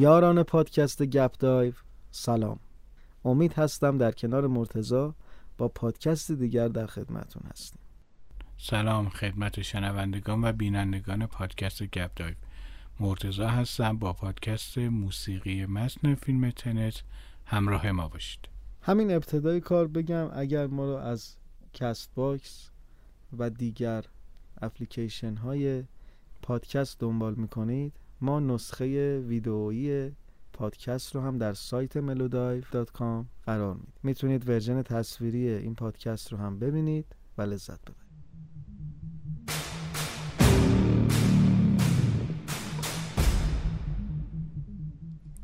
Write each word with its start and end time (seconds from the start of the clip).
یاران 0.00 0.42
پادکست 0.42 1.02
گپ 1.02 1.32
دایو 1.38 1.72
سلام. 2.10 2.58
امید 3.24 3.52
هستم 3.52 3.98
در 3.98 4.12
کنار 4.12 4.46
مرتضی 4.46 5.14
با 5.58 5.68
پادکست 5.68 6.32
دیگر 6.32 6.68
در 6.68 6.86
خدمتون 6.86 7.42
هستیم. 7.50 7.80
سلام 8.58 9.08
خدمت 9.08 9.62
شنوندگان 9.62 10.44
و 10.44 10.52
بینندگان 10.52 11.26
پادکست 11.26 11.82
گپ 11.82 12.10
دایو. 12.16 12.34
مرتضی 13.00 13.48
هستم 13.48 13.98
با 13.98 14.12
پادکست 14.12 14.78
موسیقی 14.78 15.66
متن 15.66 16.14
فیلم 16.14 16.50
Tenet. 16.50 17.02
همراه 17.46 17.90
ما 17.90 18.08
باشید. 18.08 18.48
همین 18.82 19.10
ابتدای 19.10 19.60
کار 19.60 19.86
بگم 19.86 20.30
اگر 20.32 20.66
ما 20.66 20.84
رو 20.84 20.96
از 20.96 21.36
CastBox 21.74 22.70
و 23.38 23.50
دیگر 23.50 24.04
اپلیکیشن 24.62 25.34
های 25.34 25.84
پادکست 26.42 27.00
دنبال 27.00 27.34
می‌کنید 27.34 27.92
ما 28.20 28.40
نسخه 28.40 29.18
ویدئویی 29.18 30.12
پادکست 30.52 31.14
رو 31.14 31.20
هم 31.20 31.38
در 31.38 31.54
سایت 31.54 31.98
melodive.com 31.98 33.24
قرار 33.46 33.74
میدیم. 33.74 33.92
می‌تونید 34.02 34.48
ورژن 34.48 34.82
تصویری 34.82 35.48
این 35.48 35.74
پادکست 35.74 36.32
رو 36.32 36.38
هم 36.38 36.58
ببینید 36.58 37.06
و 37.38 37.42
لذت 37.42 37.80
ببرید. 37.80 37.99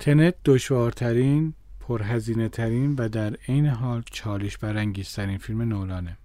تنت 0.06 0.34
دشوارترین 0.44 1.54
پرهزینه 1.80 2.48
ترین 2.48 2.94
و 2.98 3.08
در 3.08 3.34
عین 3.48 3.66
حال 3.66 4.02
چالش 4.10 4.58
برانگیزترین 4.58 5.38
فیلم 5.38 5.62
نولانه. 5.62 6.18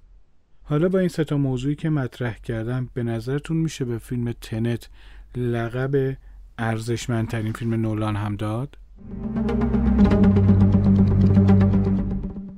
حالا 0.64 0.90
با 0.90 1.00
این 1.00 1.08
ستا 1.08 1.38
موضوعی 1.38 1.76
که 1.76 1.90
مطرح 1.90 2.38
کردم 2.38 2.90
به 2.94 3.04
نظرتون 3.04 3.58
میشه 3.58 3.86
به 3.86 3.98
فیلم 3.98 4.32
تنت 4.32 4.90
لقب 5.36 6.18
ارزشمندترین 6.58 7.54
فیلم 7.54 7.74
نولان 7.74 8.16
هم 8.16 8.36
داد؟ 8.36 8.78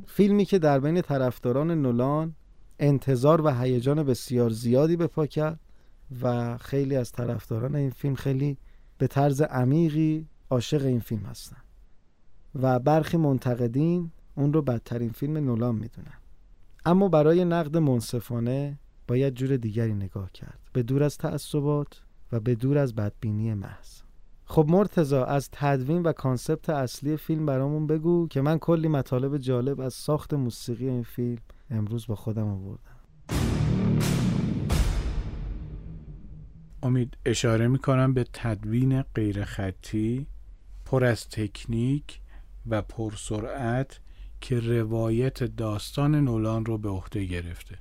فیلمی 0.08 0.46
که 0.46 0.60
در 0.60 0.80
بین 0.80 1.02
طرفداران 1.02 1.72
نولان 1.72 2.36
انتظار 2.80 3.42
و 3.42 3.50
هیجان 3.50 4.04
بسیار 4.04 4.50
زیادی 4.50 4.96
به 4.96 5.08
پا 5.08 5.26
کرد 5.26 5.60
و 6.22 6.58
خیلی 6.58 6.96
از 6.96 7.12
طرفداران 7.12 7.76
این 7.76 7.90
فیلم 7.90 8.16
خیلی 8.16 8.58
به 8.98 9.08
طرز 9.08 9.42
عمیقی 9.42 10.28
عاشق 10.54 10.86
این 10.86 11.00
فیلم 11.00 11.26
هستن 11.26 11.58
و 12.56 12.80
برخی 12.80 13.18
منتقدین 13.18 14.12
اون 14.36 14.54
رو 14.54 14.62
بدترین 14.62 15.10
فیلم 15.10 15.38
نولان 15.38 15.76
می‌دونن. 15.76 16.18
اما 16.86 17.10
برای 17.10 17.46
نقد 17.46 17.78
منصفانه 17.78 18.80
باید 19.08 19.34
جور 19.34 19.58
دیگری 19.58 19.94
نگاه 19.94 20.32
کرد. 20.32 20.60
به 20.74 20.84
دور 20.84 21.04
از 21.04 21.18
تعصبات 21.18 22.02
و 22.32 22.40
به 22.40 22.56
دور 22.56 22.78
از 22.78 22.96
بدبینی 22.96 23.54
محض. 23.54 24.02
خب 24.46 24.66
مرتزا 24.70 25.26
از 25.26 25.50
تدوین 25.52 26.02
و 26.02 26.12
کانسپت 26.12 26.70
اصلی 26.70 27.18
فیلم 27.18 27.46
برامون 27.46 27.88
بگو 27.88 28.28
که 28.28 28.42
من 28.42 28.60
کلی 28.60 28.88
مطالب 28.88 29.38
جالب 29.38 29.80
از 29.80 29.94
ساخت 29.94 30.34
موسیقی 30.34 30.90
این 30.90 31.04
فیلم 31.04 31.42
امروز 31.70 32.08
با 32.08 32.16
خودم 32.16 32.48
آوردم. 32.48 32.98
امید 36.84 37.18
اشاره 37.26 37.68
می‌کنم 37.68 38.14
به 38.14 38.26
تدوین 38.34 39.02
غیر 39.02 39.44
خطی 39.44 40.28
پر 40.94 41.06
از 41.06 41.30
تکنیک 41.30 42.20
و 42.70 42.82
پرسرعت 42.82 44.00
که 44.42 44.60
روایت 44.60 45.44
داستان 45.44 46.16
نولان 46.16 46.66
رو 46.66 46.78
به 46.78 46.90
عهده 46.90 47.26
گرفته. 47.26 47.78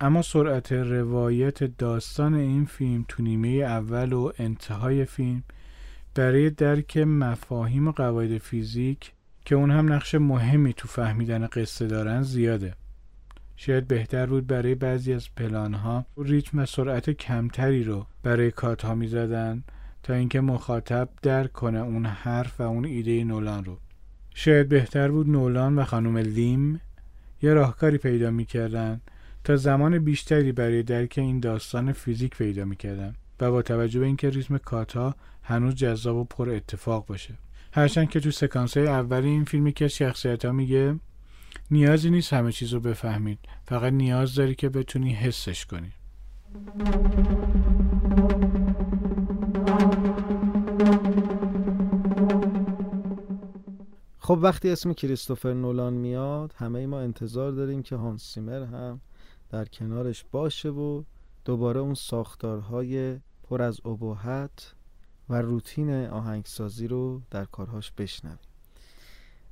اما 0.00 0.22
سرعت 0.22 0.72
روایت 0.72 1.64
داستان 1.64 2.34
این 2.34 2.64
فیلم 2.64 3.04
تو 3.08 3.22
نیمه 3.22 3.48
اول 3.48 4.12
و 4.12 4.32
انتهای 4.38 5.04
فیلم 5.04 5.42
برای 6.14 6.50
درک 6.50 6.96
مفاهیم 6.96 7.88
و 7.88 7.92
قواعد 7.92 8.38
فیزیک 8.38 9.12
که 9.44 9.54
اون 9.54 9.70
هم 9.70 9.92
نقش 9.92 10.14
مهمی 10.14 10.72
تو 10.72 10.88
فهمیدن 10.88 11.46
قصه 11.46 11.86
دارن 11.86 12.22
زیاده. 12.22 12.74
شاید 13.56 13.88
بهتر 13.88 14.26
بود 14.26 14.46
برای 14.46 14.74
بعضی 14.74 15.12
از 15.12 15.34
پلانها 15.34 16.06
ریتم 16.16 16.58
و 16.58 16.66
سرعت 16.66 17.10
کمتری 17.10 17.84
رو 17.84 18.06
برای 18.22 18.50
کات 18.50 18.84
ها 18.84 18.94
می 18.94 19.08
زدن 19.08 19.64
تا 20.06 20.14
اینکه 20.14 20.40
مخاطب 20.40 21.08
درک 21.22 21.52
کنه 21.52 21.78
اون 21.78 22.06
حرف 22.06 22.60
و 22.60 22.62
اون 22.62 22.84
ایده 22.84 23.24
نولان 23.24 23.64
رو. 23.64 23.78
شاید 24.34 24.68
بهتر 24.68 25.10
بود 25.10 25.28
نولان 25.28 25.78
و 25.78 25.84
خانم 25.84 26.16
لیم 26.16 26.80
یه 27.42 27.54
راهکاری 27.54 27.98
پیدا 27.98 28.30
می‌کردن 28.30 29.00
تا 29.44 29.56
زمان 29.56 29.98
بیشتری 29.98 30.52
برای 30.52 30.82
درک 30.82 31.14
این 31.16 31.40
داستان 31.40 31.92
فیزیک 31.92 32.36
پیدا 32.36 32.64
می‌کردن 32.64 33.14
و 33.40 33.50
با 33.50 33.62
توجه 33.62 34.00
به 34.00 34.06
اینکه 34.06 34.30
ریتم 34.30 34.58
کاتا 34.58 35.14
هنوز 35.42 35.74
جذاب 35.74 36.16
و 36.16 36.24
پر 36.24 36.50
اتفاق 36.50 37.06
باشه. 37.06 37.34
هرچند 37.72 38.10
که 38.10 38.20
تو 38.20 38.30
سکانس 38.30 38.76
های 38.76 38.86
اول 38.86 39.24
این 39.24 39.44
فیلمی 39.44 39.72
که 39.72 39.88
شخصیت 39.88 40.44
ها 40.44 40.52
میگه 40.52 40.94
نیازی 41.70 42.10
نیست 42.10 42.32
همه 42.32 42.52
چیز 42.52 42.72
رو 42.72 42.80
بفهمید 42.80 43.38
فقط 43.64 43.92
نیاز 43.92 44.34
داری 44.34 44.54
که 44.54 44.68
بتونی 44.68 45.14
حسش 45.14 45.66
کنی. 45.66 45.92
خب 54.26 54.38
وقتی 54.42 54.70
اسم 54.70 54.92
کریستوفر 54.92 55.52
نولان 55.52 55.92
میاد 55.92 56.54
همه 56.56 56.86
ما 56.86 57.00
انتظار 57.00 57.52
داریم 57.52 57.82
که 57.82 57.96
هانس 57.96 58.22
سیمر 58.34 58.62
هم 58.62 59.00
در 59.50 59.64
کنارش 59.64 60.24
باشه 60.32 60.68
و 60.68 61.02
دوباره 61.44 61.80
اون 61.80 61.94
ساختارهای 61.94 63.18
پر 63.42 63.62
از 63.62 63.86
ابهت 63.86 64.74
و 65.28 65.42
روتین 65.42 66.06
آهنگسازی 66.06 66.88
رو 66.88 67.20
در 67.30 67.44
کارهاش 67.44 67.92
بشنویم. 67.92 68.38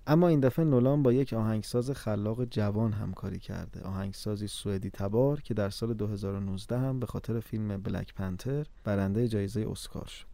اما 0.07 0.29
این 0.29 0.41
دفعه 0.41 0.65
نولان 0.65 1.03
با 1.03 1.13
یک 1.13 1.33
آهنگساز 1.33 1.91
خلاق 1.91 2.45
جوان 2.45 2.93
همکاری 2.93 3.39
کرده. 3.39 3.81
آهنگسازی 3.83 4.47
سوئدی 4.47 4.91
تبار 4.91 5.41
که 5.41 5.55
در 5.55 5.71
سال 5.71 5.95
2019 5.95 6.79
هم 6.79 7.01
به 7.01 7.07
خاطر 7.07 7.41
فیلم 7.41 7.77
بلک 7.77 8.15
پنتر 8.15 8.67
برنده 8.85 9.29
جایزه 9.29 9.67
اسکار 9.71 10.07
شد. 10.07 10.34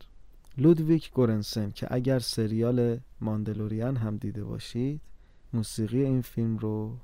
لودویک 0.58 1.12
گورنسن 1.12 1.70
که 1.70 1.86
اگر 1.90 2.18
سریال 2.18 2.98
ماندلوریان 3.20 3.96
هم 3.96 4.16
دیده 4.16 4.44
باشید 4.44 5.00
موسیقی 5.52 6.02
این 6.02 6.22
فیلم 6.22 6.58
رو 6.58 6.96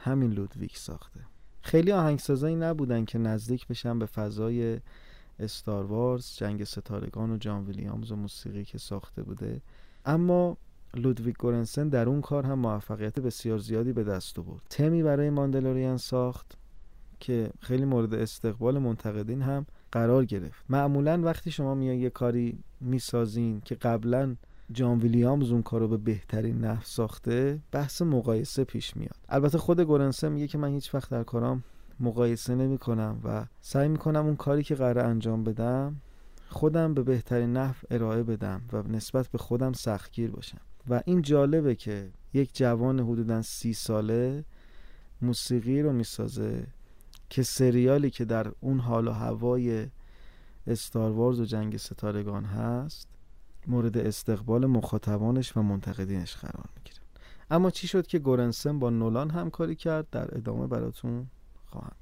همین 0.00 0.30
لودویک 0.30 0.78
ساخته. 0.78 1.20
خیلی 1.62 1.92
آهنگسازایی 1.92 2.56
نبودن 2.56 3.04
که 3.04 3.18
نزدیک 3.18 3.66
بشن 3.66 3.98
به 3.98 4.06
فضای 4.06 4.80
استار 5.38 5.84
وارز 5.84 6.36
جنگ 6.36 6.64
ستارگان 6.64 7.30
و 7.30 7.36
جان 7.36 7.64
ویلیامز 7.64 8.12
و 8.12 8.16
موسیقی 8.16 8.64
که 8.64 8.78
ساخته 8.78 9.22
بوده. 9.22 9.60
اما 10.06 10.56
لودویگ 10.94 11.36
گورنسن 11.36 11.88
در 11.88 12.08
اون 12.08 12.20
کار 12.20 12.46
هم 12.46 12.58
موفقیت 12.58 13.18
بسیار 13.18 13.58
زیادی 13.58 13.92
به 13.92 14.04
دست 14.04 14.38
آورد. 14.38 14.62
تمی 14.70 15.02
برای 15.02 15.30
ماندلوریان 15.30 15.96
ساخت 15.96 16.58
که 17.20 17.50
خیلی 17.60 17.84
مورد 17.84 18.14
استقبال 18.14 18.78
منتقدین 18.78 19.42
هم 19.42 19.66
قرار 19.92 20.24
گرفت. 20.24 20.64
معمولا 20.68 21.20
وقتی 21.22 21.50
شما 21.50 21.74
میان 21.74 21.94
یه 21.94 22.10
کاری 22.10 22.58
می‌سازین 22.84 23.60
که 23.60 23.74
قبلا 23.74 24.36
جان 24.72 24.98
ویلیامز 24.98 25.50
اون 25.50 25.62
کارو 25.62 25.88
به 25.88 25.96
بهترین 25.96 26.60
نحو 26.60 26.84
ساخته 26.84 27.58
بحث 27.72 28.02
مقایسه 28.02 28.64
پیش 28.64 28.96
میاد. 28.96 29.16
البته 29.28 29.58
خود 29.58 29.80
گورنسن 29.80 30.32
میگه 30.32 30.46
که 30.46 30.58
من 30.58 30.68
هیچ 30.68 30.94
وقت 30.94 31.10
در 31.10 31.22
کارام 31.22 31.64
مقایسه 32.00 32.54
نمی 32.54 32.78
کنم 32.78 33.20
و 33.24 33.46
سعی 33.60 33.88
می 33.88 33.98
کنم 33.98 34.26
اون 34.26 34.36
کاری 34.36 34.62
که 34.62 34.74
قرار 34.74 34.98
انجام 34.98 35.44
بدم 35.44 35.96
خودم 36.48 36.94
به 36.94 37.02
بهترین 37.02 37.52
نحو 37.52 37.74
ارائه 37.90 38.22
بدم 38.22 38.60
و 38.72 38.82
نسبت 38.82 39.28
به 39.28 39.38
خودم 39.38 39.72
سختگیر 39.72 40.30
باشم. 40.30 40.60
و 40.90 41.02
این 41.04 41.22
جالبه 41.22 41.74
که 41.74 42.10
یک 42.34 42.56
جوان 42.56 43.00
حدودا 43.00 43.42
سی 43.42 43.72
ساله 43.72 44.44
موسیقی 45.22 45.82
رو 45.82 45.92
می‌سازه 45.92 46.66
که 47.30 47.42
سریالی 47.42 48.10
که 48.10 48.24
در 48.24 48.52
اون 48.60 48.78
حال 48.78 49.08
و 49.08 49.12
هوای 49.12 49.86
استاروارز 50.66 51.40
و 51.40 51.44
جنگ 51.44 51.76
ستارگان 51.76 52.44
هست 52.44 53.08
مورد 53.66 53.98
استقبال 53.98 54.66
مخاطبانش 54.66 55.56
و 55.56 55.62
منتقدینش 55.62 56.36
قرار 56.36 56.64
می‌گیره. 56.76 57.00
اما 57.50 57.70
چی 57.70 57.88
شد 57.88 58.06
که 58.06 58.18
گورنسن 58.18 58.78
با 58.78 58.90
نولان 58.90 59.30
همکاری 59.30 59.74
کرد؟ 59.74 60.10
در 60.10 60.36
ادامه 60.36 60.66
براتون 60.66 61.26
خواهم 61.66 61.96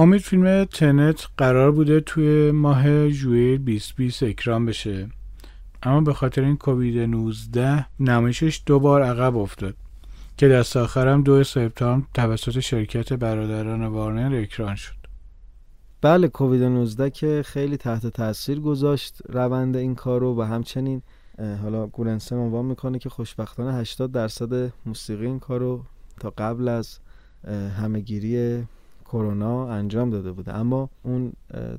امید 0.00 0.20
فیلم 0.20 0.64
تنت 0.64 1.28
قرار 1.36 1.72
بوده 1.72 2.00
توی 2.00 2.50
ماه 2.50 3.08
ژوئیه 3.08 3.58
2020 3.58 4.22
اکرام 4.22 4.66
بشه. 4.66 5.08
اما 5.82 6.00
به 6.00 6.14
خاطر 6.14 6.42
این 6.44 6.56
کووید 6.56 6.98
19 6.98 7.86
نمایشش 8.00 8.62
دو 8.66 8.78
بار 8.78 9.02
عقب 9.02 9.36
افتاد 9.36 9.74
که 10.36 10.48
دست 10.48 10.76
آخرم 10.76 11.22
دو 11.22 11.44
سپتامبر 11.44 12.06
توسط 12.14 12.60
شرکت 12.60 13.12
برادران 13.12 13.86
وارنر 13.86 14.36
اکران 14.36 14.74
شد. 14.74 14.94
بله 16.00 16.28
کووید 16.28 16.62
19 16.62 17.10
که 17.10 17.42
خیلی 17.46 17.76
تحت 17.76 18.06
تاثیر 18.06 18.60
گذاشت 18.60 19.18
روند 19.28 19.76
این 19.76 19.94
کارو 19.94 20.40
و 20.40 20.42
همچنین 20.42 21.02
حالا 21.62 21.86
گورنسن 21.86 22.36
عنوان 22.36 22.64
می‌کنه 22.64 22.98
که 22.98 23.08
خوشبختانه 23.08 23.74
80 23.74 24.12
درصد 24.12 24.72
موسیقی 24.86 25.26
این 25.26 25.40
کارو 25.40 25.82
تا 26.20 26.32
قبل 26.38 26.68
از 26.68 26.98
همهگیری 27.80 28.62
کرونا 29.12 29.68
انجام 29.68 30.10
داده 30.10 30.32
بوده. 30.32 30.54
اما 30.54 30.90
اون 31.02 31.32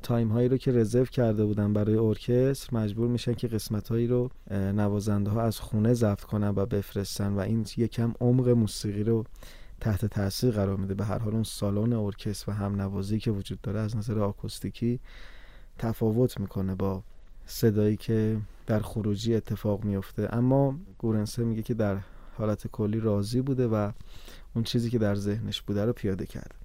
تایم 0.04 0.30
هایی 0.30 0.50
رو 0.50 0.58
که 0.58 0.72
رزرو 0.72 1.06
کرده 1.06 1.46
بودن 1.46 1.74
برای 1.74 1.96
ارکستر 1.96 2.78
مجبور 2.78 3.08
میشن 3.08 3.34
که 3.34 3.48
قسمت 3.48 3.90
هایی 3.90 4.08
رو 4.08 4.30
نوازنده 4.52 5.30
ها 5.30 5.42
از 5.42 5.60
خونه 5.60 5.94
ضبط 5.94 6.22
کنن 6.22 6.54
و 6.56 6.66
بفرستن 6.66 7.34
و 7.34 7.40
این 7.40 7.66
یکم 7.78 8.14
عمق 8.22 8.50
موسیقی 8.50 9.04
رو 9.04 9.26
تحت 9.80 10.06
تاثیر 10.06 10.52
قرار 10.52 10.78
میده. 10.78 10.94
به 10.94 11.06
هر 11.06 11.18
حال 11.18 11.34
اون 11.34 11.44
سالن 11.44 11.94
ارکستر 11.94 12.52
و 12.52 12.54
هم 12.54 12.82
نوازی 12.82 13.20
که 13.20 13.32
وجود 13.32 13.62
داره 13.62 13.80
از 13.80 13.98
نظر 13.98 14.20
آکوستیکی 14.20 15.00
تفاوت 15.78 16.40
می‌کنه 16.40 16.76
با 16.76 17.04
صدایی 17.46 17.98
که 17.98 18.38
در 18.68 18.80
خروجی 18.80 19.36
اتفاق 19.36 19.84
میفته 19.84 20.36
اما 20.36 20.80
گورنسه 20.98 21.44
میگه 21.44 21.62
که 21.62 21.74
در 21.74 21.98
حالت 22.38 22.68
کلی 22.68 23.00
راضی 23.00 23.42
بوده 23.42 23.68
و 23.68 23.92
اون 24.56 24.64
چیزی 24.64 24.90
که 24.90 24.98
در 24.98 25.16
ذهنش 25.16 25.62
بوده 25.62 25.86
رو 25.86 25.94
پیاده 25.94 26.26
کرده. 26.26 26.56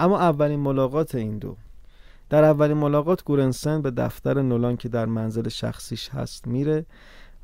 اما 0.00 0.18
اولین 0.18 0.60
ملاقات 0.60 1.14
این 1.14 1.38
دو. 1.38 1.56
در 2.28 2.44
اولین 2.44 2.76
ملاقات 2.76 3.24
گورنسن 3.24 3.82
به 3.82 3.90
دفتر 3.90 4.42
نولان 4.42 4.76
که 4.76 4.88
در 4.88 5.06
منزل 5.06 5.48
شخصیش 5.48 6.08
هست 6.08 6.46
میره 6.46 6.86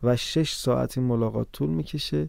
و 0.03 0.17
شش 0.17 0.55
ساعت 0.55 0.99
این 0.99 1.06
ملاقات 1.06 1.47
طول 1.53 1.70
می‌کشه 1.70 2.29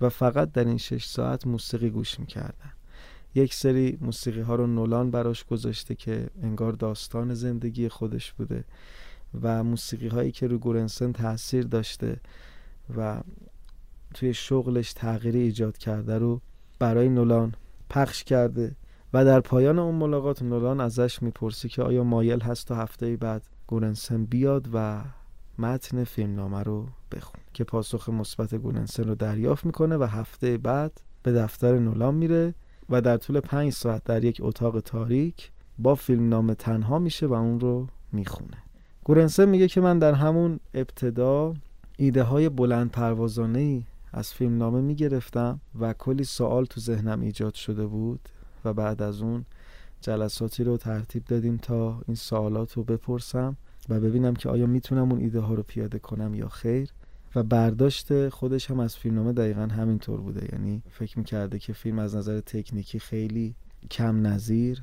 و 0.00 0.08
فقط 0.08 0.52
در 0.52 0.64
این 0.64 0.76
شش 0.76 1.04
ساعت 1.04 1.46
موسیقی 1.46 1.90
گوش 1.90 2.20
می‌کردن. 2.20 2.72
یک 3.34 3.54
سری 3.54 3.98
موسیقی 4.00 4.40
ها 4.40 4.54
رو 4.54 4.66
نولان 4.66 5.10
براش 5.10 5.44
گذاشته 5.44 5.94
که 5.94 6.30
انگار 6.42 6.72
داستان 6.72 7.34
زندگی 7.34 7.88
خودش 7.88 8.32
بوده 8.32 8.64
و 9.42 9.64
موسیقی 9.64 10.08
هایی 10.08 10.32
که 10.32 10.46
رو 10.46 10.58
گورنسن 10.58 11.12
تاثیر 11.12 11.64
داشته 11.64 12.20
و 12.96 13.20
توی 14.14 14.34
شغلش 14.34 14.92
تغییری 14.92 15.40
ایجاد 15.40 15.78
کرده 15.78 16.18
رو 16.18 16.40
برای 16.78 17.08
نولان 17.08 17.54
پخش 17.90 18.24
کرده. 18.24 18.76
و 19.12 19.24
در 19.24 19.40
پایان 19.40 19.78
اون 19.78 19.94
ملاقات 19.94 20.42
نولان 20.42 20.80
ازش 20.80 21.22
می‌پرسی 21.22 21.68
که 21.68 21.82
آیا 21.82 22.04
مایل 22.04 22.40
هست 22.40 22.66
تا 22.66 22.74
هفته 22.74 23.16
بعد 23.16 23.42
گورنسن 23.66 24.24
بیاد 24.24 24.68
و 24.72 25.02
متن 25.58 26.04
فیلمنامه 26.04 26.62
رو 26.62 26.86
بخون 27.12 27.40
که 27.52 27.64
پاسخ 27.64 28.08
مثبت 28.08 28.54
گورنسن 28.54 29.04
رو 29.04 29.14
دریافت 29.14 29.66
می‌کنه 29.66 29.96
و 29.96 30.04
هفته 30.04 30.58
بعد 30.58 31.00
به 31.22 31.32
دفتر 31.32 31.78
نولان 31.78 32.14
میره 32.14 32.54
و 32.90 33.00
در 33.00 33.16
طول 33.16 33.40
پنج 33.40 33.72
ساعت 33.72 34.04
در 34.04 34.24
یک 34.24 34.38
اتاق 34.42 34.80
تاریک 34.80 35.50
با 35.78 35.94
فیلمنامه 35.94 36.54
تنها 36.54 36.98
میشه 36.98 37.26
و 37.26 37.32
اون 37.32 37.60
رو 37.60 37.86
می‌خونه. 38.12 38.56
گورنسن 39.04 39.44
میگه 39.48 39.68
که 39.68 39.80
من 39.80 39.98
در 39.98 40.12
همون 40.12 40.60
ابتدا 40.74 41.54
ایده 41.96 42.22
های 42.22 42.48
بلند 42.48 42.90
پروازانه 42.90 43.58
ای 43.58 43.82
از 44.12 44.34
فیلمنامه 44.34 44.80
می‌گرفتم 44.80 45.60
و 45.80 45.92
کلی 45.92 46.24
سوال 46.24 46.64
تو 46.64 46.80
ذهنم 46.80 47.20
ایجاد 47.20 47.54
شده 47.54 47.86
بود. 47.86 48.28
و 48.66 48.72
بعد 48.72 49.02
از 49.02 49.22
اون 49.22 49.44
جلساتی 50.00 50.64
رو 50.64 50.76
ترتیب 50.76 51.24
دادیم 51.24 51.56
تا 51.56 52.02
این 52.06 52.14
سوالات 52.14 52.72
رو 52.72 52.84
بپرسم 52.84 53.56
و 53.88 54.00
ببینم 54.00 54.34
که 54.34 54.48
آیا 54.48 54.66
می‌تونم 54.66 55.12
اون 55.12 55.20
ایده 55.20 55.40
ها 55.40 55.54
رو 55.54 55.62
پیاده 55.62 55.98
کنم 55.98 56.34
یا 56.34 56.48
خیر. 56.48 56.90
و 57.34 57.42
برداشت 57.42 58.28
خودش 58.28 58.70
هم 58.70 58.80
از 58.80 58.96
فیلمنامه 58.96 59.32
دقیقا 59.32 59.60
همینطور 59.66 60.20
بوده. 60.20 60.48
یعنی 60.52 60.82
فکر 60.90 61.18
می‌کرده 61.18 61.58
که 61.58 61.72
فیلم 61.72 61.98
از 61.98 62.16
نظر 62.16 62.40
تکنیکی 62.40 62.98
خیلی 62.98 63.54
کم 63.90 64.26
نظیر 64.26 64.82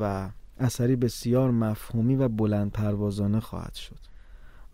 و 0.00 0.30
اثری 0.58 0.96
بسیار 0.96 1.50
مفهومی 1.50 2.16
و 2.16 2.28
بلند 2.28 2.70
پروازانه 2.70 3.40
خواهد 3.40 3.74
شد. 3.74 3.98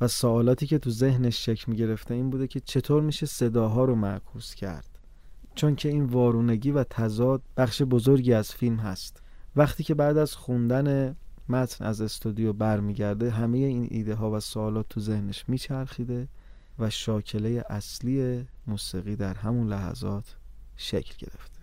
و 0.00 0.08
سوالاتی 0.08 0.66
که 0.66 0.78
تو 0.78 0.90
ذهنش 0.90 1.46
شکل 1.46 1.64
می‌گرفته 1.72 2.14
این 2.14 2.30
بوده 2.30 2.46
که 2.46 2.60
چطور 2.60 3.02
میشه 3.02 3.26
صداها 3.26 3.84
رو 3.84 3.94
معکوس 3.94 4.54
کرد. 4.54 4.95
چون 5.56 5.76
که 5.76 5.88
این 5.88 6.04
وارونگی 6.04 6.70
و 6.70 6.84
تضاد 6.84 7.42
بخش 7.56 7.82
بزرگی 7.82 8.32
از 8.32 8.52
فیلم 8.52 8.76
هست. 8.76 9.22
وقتی 9.56 9.84
که 9.84 9.94
بعد 9.94 10.16
از 10.16 10.34
خوندن 10.34 11.16
متن 11.48 11.84
از 11.84 12.00
استودیو 12.00 12.52
برمیگرده 12.52 13.30
همه 13.30 13.58
این 13.58 13.88
ایده 13.90 14.14
ها 14.14 14.30
و 14.30 14.40
سوالات 14.40 14.86
تو 14.88 15.00
ذهنش 15.00 15.44
میچرخیده 15.48 16.28
و 16.78 16.90
شاکله 16.90 17.64
اصلی 17.70 18.46
موسیقی 18.66 19.16
در 19.16 19.34
همون 19.34 19.68
لحظات 19.68 20.36
شکل 20.76 21.14
گرفته. 21.18 21.60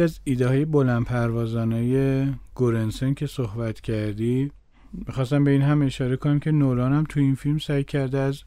امید 0.00 0.10
از 0.10 0.20
ایده 0.24 0.48
های 0.48 0.64
بلند 0.64 1.04
پروازانه 1.04 2.38
گورنسن 2.54 3.14
که 3.14 3.26
صحبت 3.26 3.80
کردی 3.80 4.50
می‌خواستم 4.92 5.44
به 5.44 5.50
این 5.50 5.62
هم 5.62 5.82
اشاره 5.82 6.16
کنم 6.16 6.38
که 6.38 6.50
نولان 6.50 6.92
هم 6.92 7.04
تو 7.08 7.20
این 7.20 7.34
فیلم 7.34 7.58
سعی 7.58 7.84
کرده 7.84 8.18
از 8.18 8.42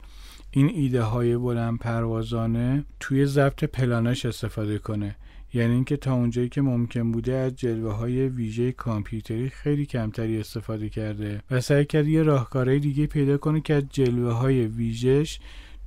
این 0.51 0.69
ایده 0.69 1.01
های 1.01 1.37
بلند 1.37 1.79
پروازانه 1.79 2.85
توی 2.99 3.25
ضبط 3.25 3.63
پلاناش 3.63 4.25
استفاده 4.25 4.77
کنه. 4.77 5.15
یعنی 5.53 5.73
اینکه 5.73 5.97
تا 5.97 6.13
اونجایی 6.13 6.49
که 6.49 6.61
ممکن 6.61 7.11
بوده 7.11 7.33
از 7.33 7.55
جلوه 7.55 7.93
های 7.93 8.27
ویژه 8.27 8.71
کامپیوتری 8.71 9.49
خیلی 9.49 9.85
کمتری 9.85 10.39
استفاده 10.39 10.89
کرده 10.89 11.41
و 11.51 11.61
سعی 11.61 11.85
کرده 11.85 12.09
یه 12.09 12.23
راهکارهای 12.23 12.79
دیگه 12.79 13.07
پیدا 13.07 13.37
کنه 13.37 13.61
که 13.61 13.73
از 13.73 13.83
جلوه 13.89 14.31
های 14.31 14.67
ویژش 14.67 15.39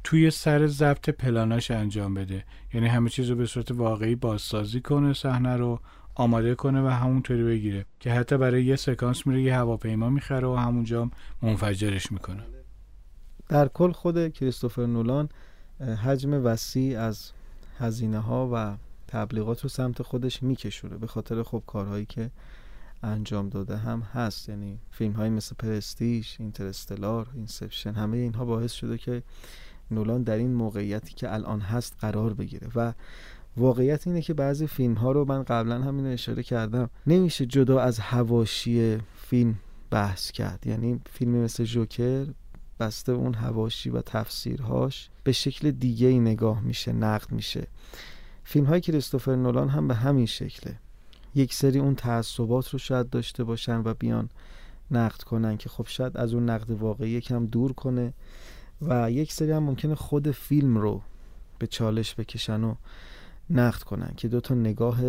توی 0.06 0.30
سر 0.30 0.66
ضبط 0.66 1.10
پلاناش 1.10 1.70
انجام 1.70 2.14
بده. 2.14 2.44
یعنی 2.74 2.86
همه 2.86 3.10
چیز 3.10 3.30
رو 3.30 3.36
به 3.36 3.46
صورت 3.46 3.70
واقعی 3.70 4.14
بازسازی 4.14 4.80
کنه 4.80 5.12
صحنه 5.12 5.56
رو 5.56 5.80
آماده 6.14 6.54
کنه 6.54 6.82
و 6.82 6.86
همونطوری 6.86 7.44
بگیره. 7.44 7.86
که 8.00 8.12
حتی 8.12 8.36
برای 8.36 8.64
یه 8.64 8.76
سکانس 8.76 9.26
میره 9.26 9.42
یه 9.42 9.56
هواپیما 9.56 10.10
می‌خره 10.10 10.48
و 10.48 10.54
همونجا 10.54 11.10
منفجرش 11.42 12.12
می‌کنه. 12.12 12.42
در 13.48 13.68
کل 13.68 13.92
خود 13.92 14.32
کریستوفر 14.32 14.86
نولان 14.86 15.28
حجم 16.04 16.44
وسیع 16.44 17.00
از 17.00 17.30
هزینه 17.78 18.18
ها 18.18 18.50
و 18.52 18.76
تبلیغات 19.08 19.62
رو 19.62 19.68
سمت 19.68 20.02
خودش 20.02 20.42
میکشونه 20.42 20.96
به 20.96 21.06
خاطر 21.06 21.42
خب 21.42 21.62
کارهایی 21.66 22.06
که 22.06 22.30
انجام 23.02 23.48
داده 23.48 23.76
هم 23.76 24.00
هست. 24.00 24.48
یعنی 24.48 24.78
فیلم 24.90 25.12
های 25.12 25.30
مثل 25.30 25.54
Prestige 25.58 26.36
Interstellar 26.40 27.28
Inception 27.34 27.92
همه 27.92 28.16
اینها 28.16 28.44
باعث 28.44 28.72
شده 28.72 28.98
که 28.98 29.22
نولان 29.90 30.22
در 30.22 30.36
این 30.36 30.54
موقعیتی 30.54 31.14
که 31.14 31.34
الان 31.34 31.60
هست 31.60 31.96
قرار 32.00 32.34
بگیره. 32.34 32.68
و 32.74 32.92
واقعیت 33.56 34.06
اینه 34.06 34.22
که 34.22 34.34
بعضی 34.34 34.66
فیلم 34.66 34.94
ها 34.94 35.12
رو 35.12 35.24
من 35.24 35.42
قبلا 35.42 35.82
همین 35.82 36.06
اشاره 36.06 36.42
کردم. 36.42 36.90
نمیشه 37.06 37.46
جدا 37.46 37.80
از 37.80 37.98
هواشی 37.98 38.98
فیلم 39.14 39.54
بحث 39.90 40.30
کرد. 40.30 40.66
یعنی 40.66 41.00
فیلم 41.12 41.36
مثل 41.36 41.64
جوکر 41.64 42.26
بسته 42.80 43.12
اون 43.12 43.34
هواشی 43.34 43.90
و 43.90 44.00
تفسیرهاش 44.00 45.10
به 45.24 45.32
شکل 45.32 45.70
دیگه 45.70 46.06
ای 46.06 46.20
نگاه 46.20 46.60
میشه 46.60 46.92
نقد 46.92 47.32
میشه. 47.32 47.66
فیلم 48.44 48.66
های 48.66 48.80
کریستوفر 48.80 49.36
نولان 49.36 49.68
هم 49.68 49.88
به 49.88 49.94
همین 49.94 50.26
شکله. 50.26 50.78
یک 51.34 51.54
سری 51.54 51.78
اون 51.78 51.94
تعصبات 51.94 52.68
رو 52.68 52.78
شاید 52.78 53.10
داشته 53.10 53.44
باشن 53.44 53.82
و 53.84 53.94
بیان 53.94 54.28
نقد 54.90 55.22
کنن 55.22 55.56
که 55.56 55.68
خب 55.68 55.86
شاید 55.88 56.16
از 56.16 56.34
اون 56.34 56.50
نقد 56.50 56.70
واقعی 56.70 57.10
یکم 57.10 57.46
دور 57.46 57.72
کنه. 57.72 58.12
و 58.82 59.10
یک 59.10 59.32
سری 59.32 59.52
هم 59.52 59.62
ممکنه 59.62 59.94
خود 59.94 60.30
فیلم 60.30 60.78
رو 60.78 61.02
به 61.58 61.66
چالش 61.66 62.14
بکشن 62.14 62.64
و 62.64 62.74
نقد 63.50 63.82
کنن 63.82 64.12
که 64.16 64.28
دو 64.28 64.40
تا 64.40 64.54
نگاه 64.54 65.00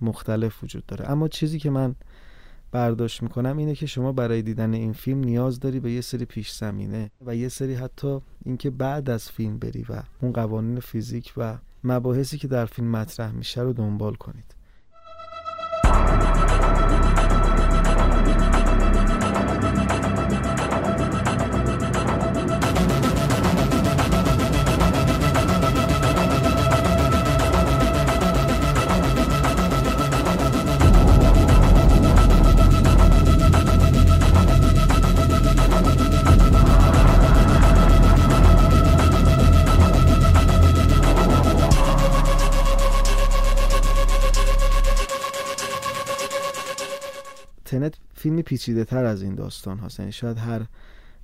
مختلف 0.00 0.64
وجود 0.64 0.86
داره. 0.86 1.10
اما 1.10 1.28
چیزی 1.28 1.58
که 1.58 1.70
من 1.70 1.94
برداشت 2.72 3.22
می‌کنم 3.22 3.56
اینه 3.56 3.74
که 3.74 3.86
شما 3.86 4.12
برای 4.12 4.42
دیدن 4.42 4.74
این 4.74 4.92
فیلم 4.92 5.20
نیاز 5.20 5.60
داری 5.60 5.80
به 5.80 5.92
یه 5.92 6.00
سری 6.00 6.24
پیش 6.24 6.52
زمینه 6.52 7.10
و 7.26 7.36
یه 7.36 7.48
سری 7.48 7.74
حتی 7.74 8.20
اینکه 8.44 8.70
بعد 8.70 9.10
از 9.10 9.30
فیلم 9.30 9.58
بری 9.58 9.86
و 9.88 10.02
اون 10.20 10.32
قوانین 10.32 10.80
فیزیک 10.80 11.32
و 11.36 11.58
مباحثی 11.84 12.38
که 12.38 12.48
در 12.48 12.66
فیلم 12.66 12.90
مطرح 12.90 13.32
میشه 13.32 13.60
رو 13.60 13.72
دنبال 13.72 14.14
کنید. 14.14 14.57
Tenet 47.68 47.94
فیلمی 48.14 48.42
پیچیده 48.42 48.84
تر 48.84 49.04
از 49.04 49.22
این 49.22 49.34
داستان 49.34 49.78
هاست. 49.78 50.00
یعنی 50.00 50.12
شاید 50.12 50.38
هر 50.38 50.66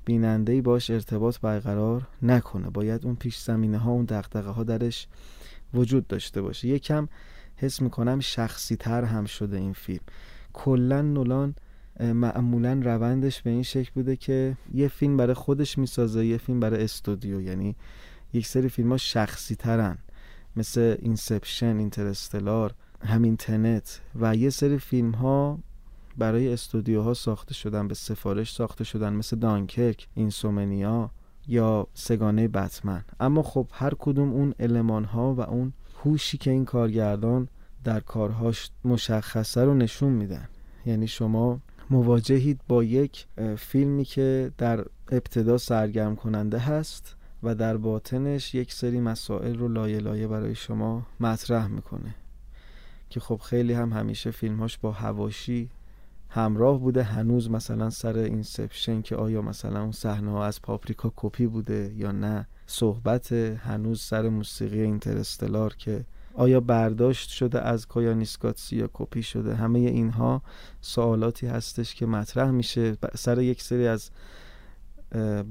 بیننده 0.04 0.52
ای 0.52 0.60
باش 0.60 0.90
ارتباط 0.90 1.38
برقرار 1.38 2.08
نکنه. 2.22 2.70
باید 2.70 3.06
اون 3.06 3.16
پیش 3.16 3.38
زمینه 3.38 3.78
ها 3.78 3.90
اون 3.90 4.04
دغدغه 4.04 4.50
ها 4.50 4.64
درش 4.64 5.06
وجود 5.74 6.06
داشته 6.06 6.42
باشه. 6.42 6.68
یکم 6.68 7.08
حس 7.56 7.82
می‌کنم 7.82 8.20
شخصی 8.20 8.76
تر 8.76 9.04
هم 9.04 9.24
شده 9.24 9.56
این 9.56 9.72
فیلم. 9.72 10.04
کلا 10.52 11.02
نولان 11.02 11.54
معمولا 12.00 12.80
روندش 12.84 13.42
به 13.42 13.50
این 13.50 13.62
شکل 13.62 13.90
بوده 13.94 14.16
که 14.16 14.56
یه 14.74 14.88
فیلم 14.88 15.16
برای 15.16 15.34
خودش 15.34 15.78
می‌سازه 15.78 16.26
یه 16.26 16.36
فیلم 16.36 16.60
برای 16.60 16.84
استودیو. 16.84 17.40
یعنی 17.40 17.76
یک 18.32 18.46
سری 18.46 18.68
فیلم 18.68 18.90
ها 18.90 18.96
شخصی 18.96 19.54
ترن 19.54 19.98
مثل 20.56 20.96
Inception 20.98 21.76
Interstellar 21.76 22.74
همین 23.00 23.36
تنت 23.36 24.00
و 24.20 24.36
یه 24.36 24.50
سری 24.50 24.78
فیلم 24.78 25.10
ها 25.10 25.58
برای 26.18 26.52
استودیوها 26.52 27.14
ساخته 27.14 27.54
شدن 27.54 27.88
به 27.88 27.94
سفارش 27.94 28.52
ساخته 28.52 28.84
شدن 28.84 29.12
مثل 29.12 29.36
دانکرک 29.36 30.08
اینسومنیا 30.14 31.10
یا 31.48 31.86
سگانه 31.94 32.48
بتمن. 32.48 33.04
اما 33.20 33.42
خب 33.42 33.66
هر 33.72 33.92
کدوم 33.98 34.32
اون 34.32 34.54
علمان 34.60 35.04
ها 35.04 35.34
و 35.34 35.40
اون 35.40 35.72
هوشی 36.04 36.38
که 36.38 36.50
این 36.50 36.64
کارگردان 36.64 37.48
در 37.84 38.00
کارهاش 38.00 38.70
مشخصه 38.84 39.64
رو 39.64 39.74
نشون 39.74 40.12
میدن. 40.12 40.48
یعنی 40.86 41.06
شما 41.06 41.60
مواجهید 41.90 42.60
با 42.68 42.84
یک 42.84 43.26
فیلمی 43.58 44.04
که 44.04 44.52
در 44.58 44.84
ابتدا 45.12 45.58
سرگرم 45.58 46.16
کننده 46.16 46.58
هست 46.58 47.16
و 47.42 47.54
در 47.54 47.76
باطنش 47.76 48.54
یک 48.54 48.72
سری 48.72 49.00
مسائل 49.00 49.58
رو 49.58 49.68
لایه 49.68 49.98
لایه 49.98 50.28
برای 50.28 50.54
شما 50.54 51.06
مطرح 51.20 51.66
می‌کنه. 51.66 52.14
که 53.10 53.20
خب 53.20 53.40
خیلی 53.44 53.72
هم 53.72 53.92
همیشه 53.92 54.30
فیلمهاش 54.30 54.78
با 54.78 54.92
حواشی 54.92 55.68
همراه 56.34 56.78
بوده 56.78 57.02
هنوز 57.02 57.50
مثلا 57.50 57.90
سر 57.90 58.16
Inception 58.16 59.02
که 59.02 59.16
آیا 59.16 59.42
مثلا 59.42 59.82
اون 59.82 59.92
صحنه 59.92 60.30
ها 60.30 60.44
از 60.44 60.62
پاپریکا 60.62 61.12
کپی 61.16 61.46
بوده 61.46 61.92
یا 61.96 62.12
نه 62.12 62.46
صحبت 62.66 63.32
هنوز 63.32 64.00
سر 64.00 64.28
موسیقی 64.28 64.80
Interstellar 64.80 65.74
که 65.74 66.04
آیا 66.34 66.60
برداشت 66.60 67.30
شده 67.30 67.60
از 67.60 67.88
Koyaanisqatsi 67.88 68.76
یا 68.76 68.90
کپی 68.92 69.22
شده. 69.22 69.54
همه 69.54 69.78
اینها 69.78 70.42
سوالاتی 70.80 71.46
هستش 71.46 71.94
که 71.94 72.06
مطرح 72.06 72.50
میشه. 72.50 72.96
سر 73.14 73.42
یک 73.42 73.62
سری 73.62 73.86
از 73.86 74.10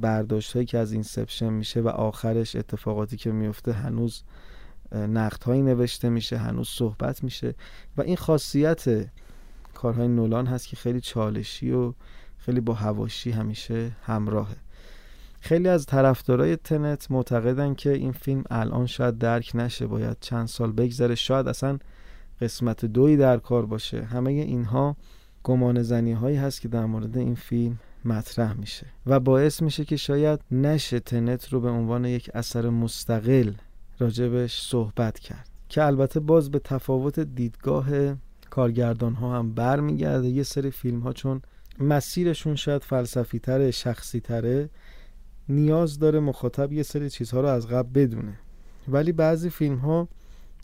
برداشت 0.01 0.53
هایی 0.53 0.65
که 0.65 0.77
از 0.77 0.91
Inception 0.91 1.49
میشه 1.49 1.81
و 1.81 1.87
آخرش 1.87 2.55
اتفاقاتی 2.55 3.17
که 3.17 3.31
میفته 3.31 3.73
هنوز 3.73 4.23
نقد 4.91 5.43
هایی 5.43 5.61
نوشته 5.61 6.09
میشه 6.09 6.37
هنوز 6.37 6.67
صحبت 6.67 7.23
میشه 7.23 7.55
و 7.97 8.01
این 8.01 8.15
خاصیت 8.15 8.85
کارهای 9.83 10.07
نولان 10.07 10.45
هست 10.45 10.67
که 10.67 10.75
خیلی 10.75 11.01
چالشی 11.01 11.71
و 11.71 11.93
خیلی 12.37 12.61
با 12.61 12.73
هواشی 12.73 13.31
همیشه 13.31 13.91
همراهه. 14.03 14.55
خیلی 15.39 15.67
از 15.67 15.85
طرفدارای 15.85 16.55
تنت 16.55 17.11
معتقدن 17.11 17.73
که 17.73 17.93
این 17.93 18.11
فیلم 18.11 18.43
الان 18.49 18.85
شاید 18.85 19.17
درک 19.17 19.51
نشه 19.55 19.87
باید 19.87 20.17
چند 20.19 20.47
سال 20.47 20.71
بگذره. 20.71 21.15
شاید 21.15 21.47
اصلا 21.47 21.79
قسمت 22.41 22.85
دوی 22.85 23.17
در 23.17 23.37
کار 23.37 23.65
باشه. 23.65 24.03
همه 24.03 24.31
اینها 24.31 24.95
گمان 25.43 25.81
زنی 25.81 26.11
هایی 26.11 26.37
هست 26.37 26.61
که 26.61 26.67
در 26.67 26.85
مورد 26.85 27.17
این 27.17 27.35
فیلم 27.35 27.79
مطرح 28.05 28.53
میشه. 28.53 28.87
و 29.05 29.19
باعث 29.19 29.61
میشه 29.61 29.85
که 29.85 29.97
شاید 29.97 30.39
نشه 30.51 30.99
تنت 30.99 31.53
رو 31.53 31.61
به 31.61 31.69
عنوان 31.69 32.05
یک 32.05 32.29
اثر 32.33 32.69
مستقل 32.69 33.51
راجبش 33.99 34.61
صحبت 34.61 35.19
کرد. 35.19 35.49
که 35.69 35.83
البته 35.83 36.19
باز 36.19 36.51
به 36.51 36.59
تفاوت 36.59 37.19
دیدگاه 37.19 38.15
کارگردان 38.53 39.13
ها 39.13 39.37
هم 39.37 39.53
برمیگرده. 39.53 40.27
یه 40.27 40.43
سری 40.43 40.71
فیلم 40.71 40.99
ها 40.99 41.13
چون 41.13 41.41
مسیرشون 41.79 42.55
شاید 42.55 42.83
فلسفی 42.83 43.39
تره 43.39 43.71
شخصی 43.71 44.19
تره 44.19 44.69
نیاز 45.49 45.99
داره 45.99 46.19
مخاطب 46.19 46.73
یه 46.73 46.83
سری 46.83 47.09
چیزها 47.09 47.41
رو 47.41 47.47
از 47.47 47.67
قبل 47.67 47.89
بدونه. 47.89 48.33
ولی 48.87 49.11
بعضی 49.11 49.49
فیلم 49.49 49.77
ها 49.77 50.07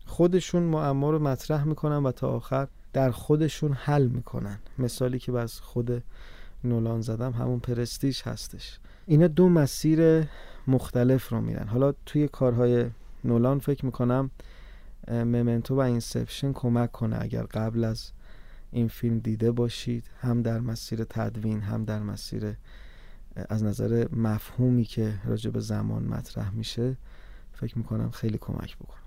خودشون 0.06 0.64
معما 0.64 1.12
رو 1.12 1.20
مطرح 1.20 1.64
می‌کنن 1.64 2.04
و 2.04 2.12
تا 2.12 2.30
آخر 2.30 2.68
در 2.94 3.12
خودشون 3.12 3.74
حل 3.74 4.08
می‌کنن. 4.08 4.60
مثالی 4.80 5.20
که 5.20 5.32
بس 5.32 5.60
خود 5.60 6.04
نولان 6.64 7.02
زدم 7.02 7.32
همون 7.32 7.60
پرستیش 7.60 8.22
هستش. 8.22 8.80
اینا 9.06 9.28
دو 9.28 9.50
مسیر 9.50 10.28
مختلف 10.68 11.30
رو 11.30 11.42
میرن. 11.42 11.68
حالا 11.68 11.94
توی 12.06 12.28
کارهای 12.28 12.86
نولان 13.24 13.60
فکر 13.60 13.86
می‌کنم 13.86 14.32
ممنتو 15.10 15.76
و 15.76 15.80
اینسپشن 15.80 16.54
کمک 16.54 16.92
کنه. 16.92 17.18
اگر 17.22 17.44
قبل 17.44 17.84
از 17.84 18.12
این 18.72 18.88
فیلم 18.88 19.20
دیده 19.20 19.52
باشید 19.52 20.04
هم 20.22 20.42
در 20.42 20.60
مسیر 20.60 21.04
تدوین 21.04 21.62
هم 21.62 21.86
در 21.86 22.00
مسیر 22.00 22.56
از 23.50 23.64
نظر 23.64 24.08
مفهومی 24.16 24.84
که 24.84 25.14
راجع 25.26 25.52
به 25.52 25.60
زمان 25.60 26.04
مطرح 26.04 26.52
میشه 26.52 26.98
فکر 27.54 27.78
می‌کنم 27.78 28.10
خیلی 28.10 28.38
کمک 28.38 28.78
بکنه. 28.78 29.00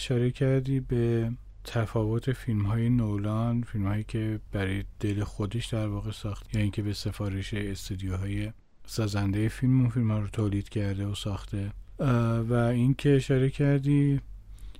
اشاره 0.00 0.30
کردی 0.30 0.80
به 0.80 1.32
تفاوت 1.64 2.32
فیلم 2.32 2.62
های 2.62 2.90
نولان 2.90 3.62
فیلم 3.62 3.86
هایی 3.86 4.04
که 4.04 4.40
برای 4.52 4.84
دل 5.00 5.24
خودش 5.24 5.66
در 5.66 5.86
واقع 5.86 6.10
ساخت 6.10 6.46
یا 6.46 6.50
یعنی 6.52 6.62
اینکه 6.62 6.82
به 6.82 6.92
سفارش 6.92 7.54
استودیوهای 7.54 8.52
سازنده 8.86 9.48
فیلم 9.48 9.80
اون 9.80 9.88
فیلم 9.88 10.10
ها 10.10 10.18
رو 10.18 10.28
تولید 10.28 10.68
کرده 10.68 11.06
و 11.06 11.14
ساخته. 11.14 11.72
و 12.48 12.54
اینکه 12.54 13.16
اشاره 13.16 13.50
کردی 13.50 14.20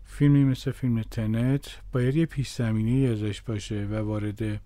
فیلمی 0.04 0.44
مثل 0.44 0.70
فیلم 0.70 1.02
تنت 1.02 1.78
باید 1.92 2.16
یه 2.16 2.26
پیش 2.26 2.50
زمینه 2.50 3.08
ازش 3.08 3.42
باشه 3.42 3.86
و 3.90 3.94
وارد 3.94 4.60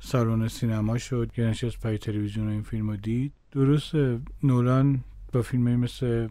سالن 0.00 0.48
سینما 0.48 0.98
شد. 0.98 1.30
یا 1.36 1.50
نشست 1.50 1.80
پای 1.80 1.98
تلویزیون 1.98 2.48
این 2.48 2.62
فیلم 2.62 2.90
رو 2.90 2.96
دید. 2.96 3.32
درست 3.52 3.92
نولان 4.42 5.04
با 5.32 5.42
فیلم 5.42 5.80
مثل 5.80 6.28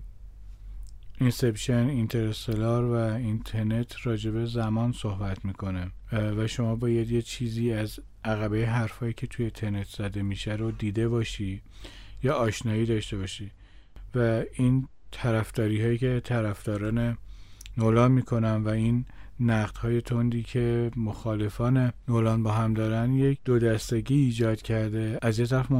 Inception 1.19 1.87
Interstellar 1.87 2.85
و 2.85 2.93
این 2.93 3.22
Tenet 3.22 3.95
راجبه 4.03 4.45
زمان 4.45 4.91
صحبت 4.91 5.45
می‌کنه. 5.45 5.91
و 6.11 6.47
شما 6.47 6.75
باید 6.75 7.11
یه 7.11 7.21
چیزی 7.21 7.71
از 7.73 7.99
عقبه 8.23 8.67
حرفایی 8.67 9.13
که 9.13 9.27
توی 9.27 9.49
Tenet 9.49 9.87
زده 9.87 10.21
میشه 10.21 10.53
رو 10.53 10.71
دیده 10.71 11.07
باشی 11.07 11.61
یا 12.23 12.33
آشنایی 12.33 12.85
داشته 12.85 13.17
باشی. 13.17 13.51
و 14.15 14.43
این 14.53 14.87
طرفداری 15.11 15.81
هایی 15.81 15.97
که 15.97 16.21
طرفداران 16.23 17.17
نولان 17.77 18.11
می‌کنن 18.11 18.63
و 18.63 18.69
این 18.69 19.05
نقد 19.39 19.77
های 19.77 20.01
تندی 20.01 20.43
که 20.43 20.91
مخالفان 20.95 21.93
نولان 22.07 22.43
با 22.43 22.51
هم 22.51 22.73
دارن 22.73 23.13
یک 23.13 23.39
دو 23.45 23.59
دستگی 23.59 24.15
ایجاد 24.15 24.61
کرده. 24.61 25.19
از 25.21 25.39
یه 25.39 25.45
طرف 25.45 25.71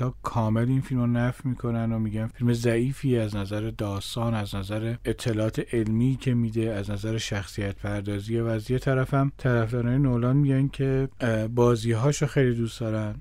ها 0.00 0.14
کامل 0.22 0.68
این 0.68 0.80
فیلم 0.80 1.00
رو 1.00 1.06
نف 1.06 1.44
می‌کنن 1.44 1.92
و 1.92 1.98
میگن 1.98 2.26
فیلم 2.26 2.52
ضعیفی 2.52 3.18
از 3.18 3.36
نظر 3.36 3.70
داستان 3.78 4.34
از 4.34 4.54
نظر 4.54 4.94
اطلاعات 5.04 5.74
علمی 5.74 6.16
که 6.20 6.34
میده 6.34 6.72
از 6.72 6.90
نظر 6.90 7.18
شخصیت 7.18 7.76
پردازی. 7.76 8.40
و 8.40 8.46
از 8.46 8.70
یه 8.70 8.78
طرف 8.78 9.14
هم 9.14 9.32
طرفداران 9.36 10.02
نولان 10.02 10.36
میگن 10.36 10.68
که 10.68 11.08
بازی 11.54 11.92
هاشو 11.92 12.26
خیلی 12.26 12.54
دوست 12.54 12.80
دارن. 12.80 13.14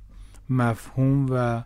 مفهوم 0.50 1.26
و 1.30 1.64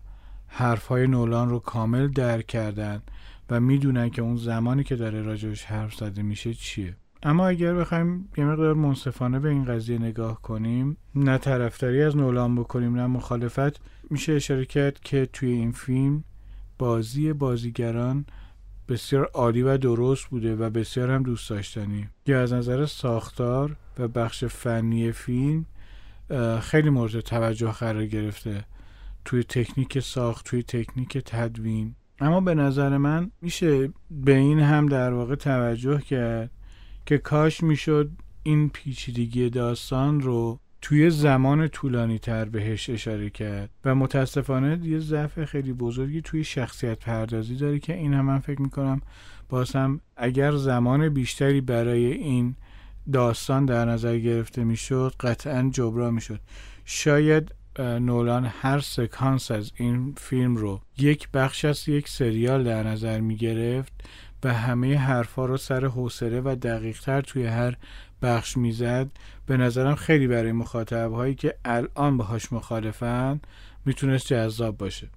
حرف 0.48 0.88
های 0.88 1.08
نولان 1.08 1.50
رو 1.50 1.60
کامل 1.60 2.08
درک 2.08 2.48
کردن 2.48 3.02
و 3.50 3.60
می‌دونن 3.60 4.10
که 4.10 4.22
اون 4.22 4.36
زمانی 4.36 4.84
که 4.84 4.96
داره 4.96 5.22
راجبش 5.22 5.64
حرف 5.64 5.96
زده 5.96 6.22
میشه 6.22 6.54
چیه. 6.54 6.96
اما 7.24 7.48
اگر 7.48 7.74
بخوایم 7.74 8.30
یه 8.38 8.46
مقدار 8.46 8.74
منصفانه 8.74 9.40
به 9.40 9.50
این 9.50 9.66
قضیه 9.66 9.98
نگاه 9.98 10.42
کنیم 10.42 10.98
نه 11.16 11.38
طرفداری 11.38 12.02
از 12.02 12.18
نولان 12.18 12.56
بکنیم 12.56 12.96
نه 12.96 13.08
مخالفت 13.08 13.82
میشه 14.10 14.34
اشاره 14.34 14.66
کرد 14.66 15.00
که 15.00 15.30
توی 15.34 15.50
این 15.50 15.72
فیلم 15.72 16.24
بازی 16.78 17.34
بازیگران 17.34 18.26
بسیار 18.90 19.26
عالی 19.34 19.62
و 19.62 19.78
درست 19.78 20.26
بوده 20.26 20.56
و 20.56 20.70
بسیار 20.70 21.12
هم 21.12 21.24
دوست 21.24 21.50
داشتنی. 21.50 22.10
که 22.26 22.36
از 22.36 22.54
نظر 22.54 22.86
ساختار 22.86 23.76
و 24.00 24.08
بخش 24.08 24.44
فنی 24.44 25.12
فیلم 25.12 25.66
خیلی 26.62 26.90
مورد 26.90 27.20
توجه 27.20 27.72
قرار 27.72 28.06
گرفته. 28.06 28.66
توی 29.26 29.44
تکنیک 29.44 30.00
ساخت 30.00 30.46
توی 30.46 30.64
تکنیک 30.64 31.18
تدوین. 31.18 31.96
اما 32.20 32.42
به 32.42 32.56
نظر 32.56 32.98
من 32.98 33.32
میشه 33.42 33.90
به 34.12 34.36
این 34.36 34.60
هم 34.60 34.86
در 34.86 35.14
واقع 35.14 35.36
توجه 35.36 36.00
کرد. 36.00 36.52
که 37.06 37.18
کاش 37.18 37.64
می‌شد 37.64 38.12
این 38.44 38.70
پیچیدگی 38.70 39.50
داستان 39.50 40.22
رو 40.22 40.60
توی 40.82 41.10
زمان 41.10 41.68
طولانی 41.68 42.20
تر 42.20 42.46
بهش 42.46 42.90
اشاره 42.90 43.30
کرد 43.30 43.70
و 43.86 43.96
متاسفانه 43.96 44.88
یه 44.88 45.00
ضعف 45.00 45.46
خیلی 45.46 45.74
بزرگی 45.74 46.22
توی 46.22 46.44
شخصیت 46.44 47.00
پردازی 47.00 47.56
داره 47.56 47.80
که 47.80 47.94
این 47.94 48.14
هم 48.14 48.26
من 48.26 48.40
فکر 48.40 48.62
می‌کنم 48.62 49.02
بازم 49.50 50.00
اگر 50.18 50.52
زمان 50.52 51.10
بیشتری 51.10 51.62
برای 51.62 52.06
این 52.06 52.56
داستان 53.14 53.66
در 53.66 53.86
نظر 53.86 54.18
گرفته 54.18 54.64
می‌شد 54.64 55.14
قطعا 55.20 55.70
جبران 55.74 56.14
می‌شد. 56.14 56.40
شاید 56.86 57.56
نولان 57.80 58.46
هر 58.46 58.80
سکانس 58.80 59.52
از 59.52 59.72
این 59.76 60.14
فیلم 60.18 60.56
رو 60.56 60.82
یک 60.98 61.30
بخش 61.34 61.66
از 61.66 61.90
یک 61.90 62.10
سریال 62.10 62.64
در 62.64 62.84
نظر 62.84 63.20
می 63.20 63.36
گرفت 63.36 63.94
و 64.44 64.54
همه 64.54 64.98
حرفا 64.98 65.46
رو 65.46 65.58
سر 65.58 65.86
حوصله 65.86 66.42
و 66.42 66.56
دقیق 66.56 67.00
تر 67.00 67.22
توی 67.22 67.46
هر 67.46 67.76
بخش 68.22 68.58
می‌زد. 68.58 69.08
به 69.46 69.58
نظرم 69.58 69.96
خیلی 69.96 70.28
برای 70.28 70.52
مخاطب 70.52 71.12
هایی 71.12 71.36
که 71.36 71.56
الان 71.66 72.18
باهاش 72.18 72.54
مخالفن 72.54 73.40
می‌تونست 73.86 74.28
جذاب 74.28 74.78
باشه. 74.78 75.08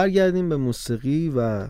برگردیم 0.00 0.48
به 0.48 0.56
موسیقی 0.56 1.32
و 1.36 1.68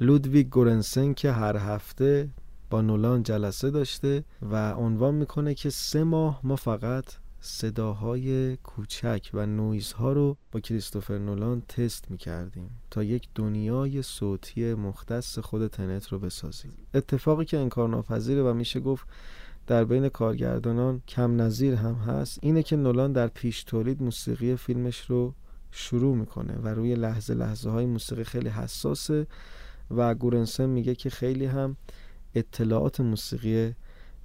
لودویگ 0.00 0.48
گورنسن 0.48 1.12
که 1.12 1.32
هر 1.32 1.56
هفته 1.56 2.28
با 2.70 2.80
نولان 2.80 3.22
جلسه 3.22 3.70
داشته 3.70 4.24
و 4.42 4.72
عنوان 4.72 5.14
می‌کنه 5.14 5.54
که 5.54 5.70
سه 5.70 6.04
ماه 6.04 6.40
ما 6.42 6.56
فقط 6.56 7.04
صداهای 7.40 8.56
کوچک 8.56 9.30
و 9.34 9.46
نویزها 9.46 10.12
رو 10.12 10.36
با 10.52 10.60
کریستوفر 10.60 11.18
نولان 11.18 11.60
تست 11.60 12.10
می‌کردیم 12.10 12.70
تا 12.90 13.02
یک 13.02 13.28
دنیای 13.34 14.02
صوتی 14.02 14.74
مختص 14.74 15.38
خود 15.38 15.66
تنت 15.66 16.08
رو 16.08 16.18
بسازیم. 16.18 16.72
اتفاقی 16.94 17.44
که 17.44 17.58
انکار 17.58 17.88
ناپذیره 17.88 18.42
و 18.42 18.54
میشه 18.54 18.80
گفت 18.80 19.06
در 19.66 19.84
بین 19.84 20.08
کارگردانان 20.08 21.02
کم 21.08 21.40
نظیر 21.40 21.74
هم 21.74 21.94
هست 21.94 22.38
اینه 22.42 22.62
که 22.62 22.76
نولان 22.76 23.12
در 23.12 23.28
پیش 23.28 23.64
تولید 23.64 24.02
موسیقی 24.02 24.56
فیلمش 24.56 25.00
رو 25.10 25.34
شروع 25.78 26.16
می‌کنه 26.16 26.54
و 26.54 26.68
روی 26.68 26.94
لحظه 26.94 27.34
لحظه 27.34 27.70
های 27.70 27.86
موسیقی 27.86 28.24
خیلی 28.24 28.48
حساسه 28.48 29.26
و 29.90 30.14
گورنسن 30.14 30.66
میگه 30.66 30.94
که 30.94 31.10
خیلی 31.10 31.46
هم 31.46 31.76
اطلاعات 32.34 33.00
موسیقی 33.00 33.74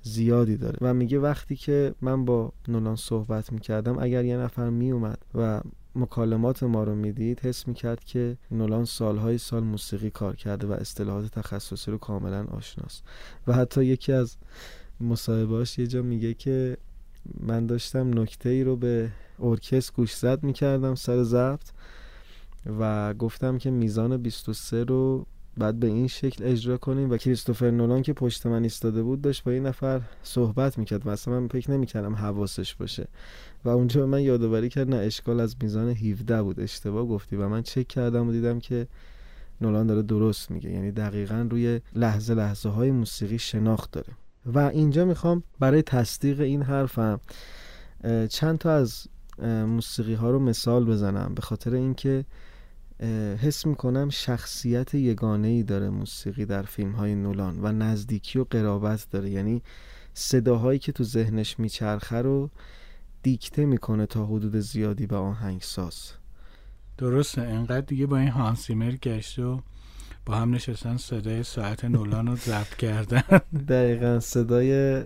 زیادی 0.04 0.58
داره. 0.58 0.78
و 0.82 0.94
میگه 0.94 1.20
وقتی 1.20 1.56
که 1.56 1.96
من 2.02 2.26
با 2.26 2.54
نولان 2.68 2.96
صحبت 2.96 3.54
می‌کردم 3.54 4.00
اگر 4.00 4.26
یه 4.26 4.38
نفر 4.38 4.70
میومد 4.70 5.18
و 5.36 5.62
مکالمات 5.96 6.64
ما 6.64 6.84
رو 6.84 6.96
می‌دید 6.96 7.40
حس 7.40 7.68
می‌کرد 7.68 8.04
که 8.04 8.38
نولان 8.52 8.86
سالهای 8.86 9.38
سال 9.38 9.64
موسیقی 9.64 10.10
کار 10.10 10.36
کرده 10.36 10.68
و 10.68 10.72
اصطلاحات 10.72 11.26
تخصصی 11.26 11.92
رو 11.92 11.98
کاملا 11.98 12.44
آشناست. 12.44 13.04
و 13.48 13.54
حتی 13.54 13.86
یکی 13.86 14.12
از 14.12 14.38
مصاحبهاش 15.02 15.80
یه 15.80 15.88
جا 15.88 16.02
میگه 16.02 16.34
که 16.34 16.78
من 17.40 17.66
داشتم 17.66 18.20
نکته 18.20 18.50
ای 18.50 18.64
رو 18.64 18.76
به 18.76 19.12
ارکست 19.42 19.94
گوش 19.94 20.16
زد 20.16 20.44
می‌کردم 20.44 20.96
سر 20.96 21.24
ضبط 21.24 21.70
و 22.80 23.14
گفتم 23.14 23.58
که 23.58 23.72
میزان 23.72 24.18
23 24.18 24.84
رو 24.84 25.26
بعد 25.58 25.80
به 25.80 25.88
این 25.88 26.08
شکل 26.08 26.44
اجرا 26.44 26.78
کنیم 26.78 27.10
و 27.10 27.18
کریستوفر 27.18 27.72
نولان 27.72 28.02
که 28.02 28.14
پشت 28.14 28.46
من 28.46 28.64
ایستاده 28.64 29.04
بود 29.04 29.22
داشت 29.22 29.44
با 29.44 29.52
این 29.52 29.66
نفر 29.66 30.02
صحبت 30.24 30.78
می‌کرد 30.78 31.08
اصلا 31.08 31.40
من 31.40 31.48
فکر 31.48 31.72
نمی‌کردم 31.72 32.16
حواسش 32.16 32.76
باشه. 32.76 33.08
و 33.66 33.70
اونجا 33.70 34.06
من 34.08 34.22
یادآوری 34.22 34.70
کرد 34.70 34.90
نه 34.90 34.96
اشکال 34.96 35.40
از 35.40 35.56
میزان 35.62 35.90
17 35.90 36.44
بود 36.44 36.60
اشتباه 36.60 37.06
گفتی. 37.06 37.36
و 37.36 37.48
من 37.48 37.62
چک 37.62 37.88
کردم 37.88 38.28
و 38.28 38.32
دیدم 38.32 38.60
که 38.60 38.88
نولان 39.62 39.88
داره 39.88 40.02
درست 40.02 40.52
میگه. 40.52 40.70
یعنی 40.72 40.92
دقیقا 40.92 41.48
روی 41.52 41.82
لحظه 41.96 42.34
لحظه 42.34 42.70
های 42.70 42.92
موسیقی 42.92 43.40
شناخت 43.40 43.92
داره. 43.92 44.14
و 44.46 44.60
اینجا 44.60 45.06
می‌خوام 45.06 45.44
برای 45.60 45.82
تصدیق 45.82 46.42
این 46.42 46.62
حرفم 46.62 47.20
چند 48.30 48.58
تا 48.58 48.72
از 48.72 49.08
موسیقی 49.48 50.14
ها 50.14 50.32
رو 50.32 50.40
مثال 50.40 50.86
بزنم 50.86 51.34
به 51.34 51.42
خاطر 51.42 51.74
اینکه 51.74 52.26
حس 53.42 53.66
می‌کنم 53.66 54.10
شخصیت 54.10 54.94
یگانه 54.94 55.48
ای 55.48 55.64
داره 55.64 55.90
موسیقی 55.90 56.46
در 56.46 56.64
فیلم 56.64 56.92
های 56.92 57.16
نولان 57.16 57.60
و 57.62 57.72
نزدیکی 57.72 58.40
و 58.40 58.44
قرابت 58.44 59.08
داره. 59.12 59.30
یعنی 59.30 59.62
صداهایی 60.14 60.80
که 60.80 60.92
تو 60.92 61.04
ذهنش 61.04 61.60
میچرخه 61.60 62.22
رو 62.22 62.50
دیکته 63.24 63.66
می‌کنه 63.66 64.06
تا 64.06 64.26
حدود 64.26 64.56
زیادی 64.56 65.08
به 65.08 65.16
آهنگساز. 65.16 66.12
درسته 66.98 67.42
انقدر 67.42 67.82
دیگه 67.82 68.06
با 68.06 68.18
این 68.18 68.28
هانسیمر 68.28 68.92
گشت 68.92 69.40
و 69.40 69.62
با 70.26 70.36
هم 70.36 70.56
نشستن 70.56 70.98
صدای 70.98 71.44
ساعت 71.44 71.86
نولان 71.86 72.28
رو 72.28 72.36
ضبط 72.36 72.76
کردن. 72.76 73.24
دقیقا 73.68 74.20
صدای 74.20 75.04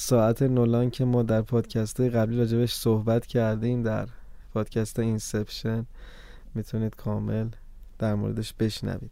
ساعت 0.00 0.42
نولان 0.42 0.90
که 0.90 1.04
ما 1.04 1.22
در 1.22 1.42
پادکست 1.42 2.00
قبلی 2.00 2.38
راجبش 2.38 2.74
صحبت 2.74 3.26
کردیم 3.26 3.82
در 3.82 4.08
پادکست 4.54 4.98
Inception 4.98 5.86
می‌تونید 6.54 6.96
کامل 6.96 7.48
در 7.98 8.14
موردش 8.14 8.54
بشنوید. 8.58 9.10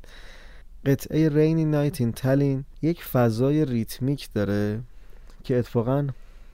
قطعه 0.87 1.29
Rainy 1.29 1.65
Night 1.65 2.01
in 2.01 2.13
Tallinn 2.13 2.65
یک 2.83 3.05
فضای 3.05 3.65
ریتمیک 3.65 4.29
داره 4.35 4.81
که 5.45 5.59
اتفاقا 5.59 6.07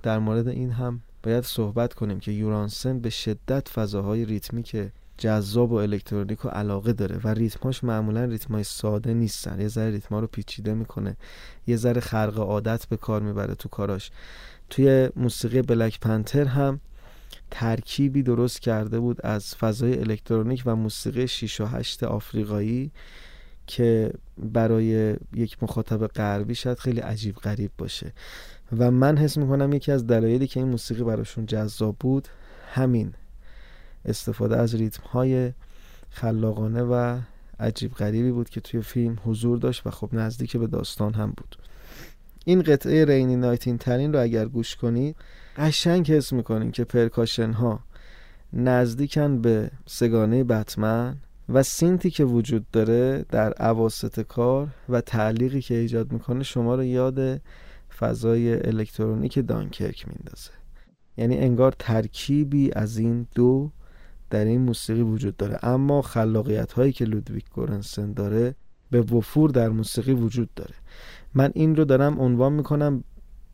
در 0.03 0.19
مورد 0.19 0.49
این 0.49 0.71
هم 0.71 1.01
باید 1.23 1.45
صحبت 1.45 1.95
کنیم 1.95 2.21
که 2.21 2.33
یورانسون 2.33 2.99
به 2.99 3.11
شدت 3.11 3.69
فضاهای 3.69 4.25
ریتمیک 4.25 4.77
جذاب 5.23 5.73
و 5.73 5.75
الکترونیک 5.75 6.45
و 6.45 6.49
علاقه 6.49 6.93
داره 6.93 7.21
و 7.25 7.29
ریتماش 7.29 7.85
معمولا 7.85 8.25
ریتمای 8.25 8.65
ساده 8.65 9.15
نیستن. 9.15 9.61
یه 9.61 9.69
ذره 9.69 9.91
ریتما 9.91 10.21
رو 10.21 10.27
پیچیده 10.27 10.75
می‌کنه. 10.75 11.17
یه 11.67 11.77
ذره 11.77 12.01
خرق 12.01 12.39
عادت 12.39 12.87
به 12.87 12.97
کار 12.97 13.23
می‌بره 13.23 13.55
تو 13.55 13.69
کاراش. 13.69 14.11
توی 14.71 15.09
موسیقی 15.17 15.63
بلک 15.63 16.01
پنتر 16.01 16.45
هم 16.45 16.81
ترکیبی 17.51 18.23
درست 18.23 18.61
کرده 18.61 19.01
بود 19.01 19.27
از 19.27 19.55
فضای 19.55 19.99
الکترونیک 19.99 20.63
و 20.67 20.77
موسیقی 20.77 21.29
6 21.29 21.61
و 21.61 21.67
8 21.67 22.05
آفریقایی 22.05 22.91
که 23.67 24.13
برای 24.39 25.17
یک 25.35 25.63
مخاطب 25.63 26.07
غربی 26.07 26.55
شاید 26.55 26.79
خیلی 26.79 27.01
عجیب 27.01 27.35
غریب 27.35 27.71
باشه. 27.79 28.13
و 28.79 28.91
من 28.91 29.19
حس 29.19 29.37
می‌کنم 29.37 29.73
یکی 29.73 29.93
از 29.93 30.07
دلایلی 30.07 30.47
که 30.47 30.61
این 30.61 30.69
موسیقی 30.69 31.05
براشون 31.05 31.47
جذاب 31.47 31.97
بود 32.01 32.29
همین. 32.75 33.15
استفاده 34.05 34.57
از 34.57 34.75
ریتم 34.75 35.03
های 35.03 35.53
خلاقانه 36.11 36.83
و 36.83 37.19
عجیب 37.61 37.93
غریبی 37.93 38.31
بود 38.31 38.51
که 38.51 38.61
توی 38.61 38.83
فیلم 38.83 39.19
حضور 39.25 39.59
داشت 39.59 39.87
و 39.87 39.91
خب 39.91 40.09
نزدیک 40.13 40.57
به 40.57 40.67
داستان 40.67 41.15
هم 41.15 41.31
بود. 41.37 41.57
این 42.45 42.63
قطعه 42.63 43.05
رینی 43.05 43.37
نایتین 43.37 43.79
ترین 43.79 44.13
رو 44.13 44.21
اگر 44.21 44.47
گوش 44.47 44.77
کنید 44.77 45.17
قشنگ 45.57 46.13
حس 46.13 46.33
می‌کنین 46.33 46.71
که 46.71 46.85
پرکاشن 46.85 47.53
ها 47.53 47.81
نزدیکن 48.53 49.41
به 49.41 49.71
سگانه 49.87 50.45
بتمن 50.45 51.17
و 51.49 51.63
سینتی 51.63 52.11
که 52.11 52.25
وجود 52.25 52.71
داره 52.71 53.25
در 53.29 53.53
عواست 53.53 54.21
کار 54.21 54.69
و 54.89 55.01
تعلیقی 55.01 55.61
که 55.61 55.75
ایجاد 55.75 56.13
می‌کنه 56.13 56.43
شما 56.43 56.75
رو 56.75 56.85
یاد 56.85 57.41
فضای 57.99 58.67
الکترونیک 58.67 59.47
دانکرک 59.47 60.09
میندازه. 60.09 60.51
یعنی 61.17 61.39
انگار 61.39 61.75
ترکیبی 61.79 62.73
از 62.73 62.99
این 62.99 63.27
دو 63.35 63.71
در 64.33 64.45
این 64.45 64.61
موسیقی 64.61 65.03
وجود 65.03 65.37
داره. 65.37 65.59
اما 65.63 66.03
خلاقیت 66.03 66.73
هایی 66.73 66.93
که 66.93 67.05
لودویک 67.05 67.51
گورنسن 67.51 68.13
داره 68.13 68.55
به 68.91 69.01
وفور 69.01 69.51
در 69.51 69.69
موسیقی 69.69 70.13
وجود 70.13 70.55
داره. 70.55 70.75
من 71.35 71.51
این 71.55 71.77
رو 71.77 71.85
دارم 71.85 72.21
عنوان 72.21 72.53
می‌کنم 72.53 73.05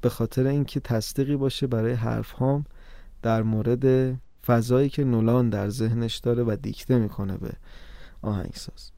به 0.01 0.09
خاطر 0.09 0.47
اینکه 0.47 0.81
تصدیقی 0.81 1.37
باشه 1.37 1.67
برای 1.67 1.93
حرف 1.93 2.31
هام 2.31 2.65
در 3.23 3.43
مورد 3.43 4.15
فضایی 4.47 4.89
که 4.89 5.05
نولان 5.05 5.51
در 5.51 5.69
ذهنش 5.69 6.17
داره 6.17 6.43
و 6.43 6.57
دیکته 6.63 6.99
می‌کنه 6.99 7.37
به 7.37 7.53
آهنگساز. 8.23 8.91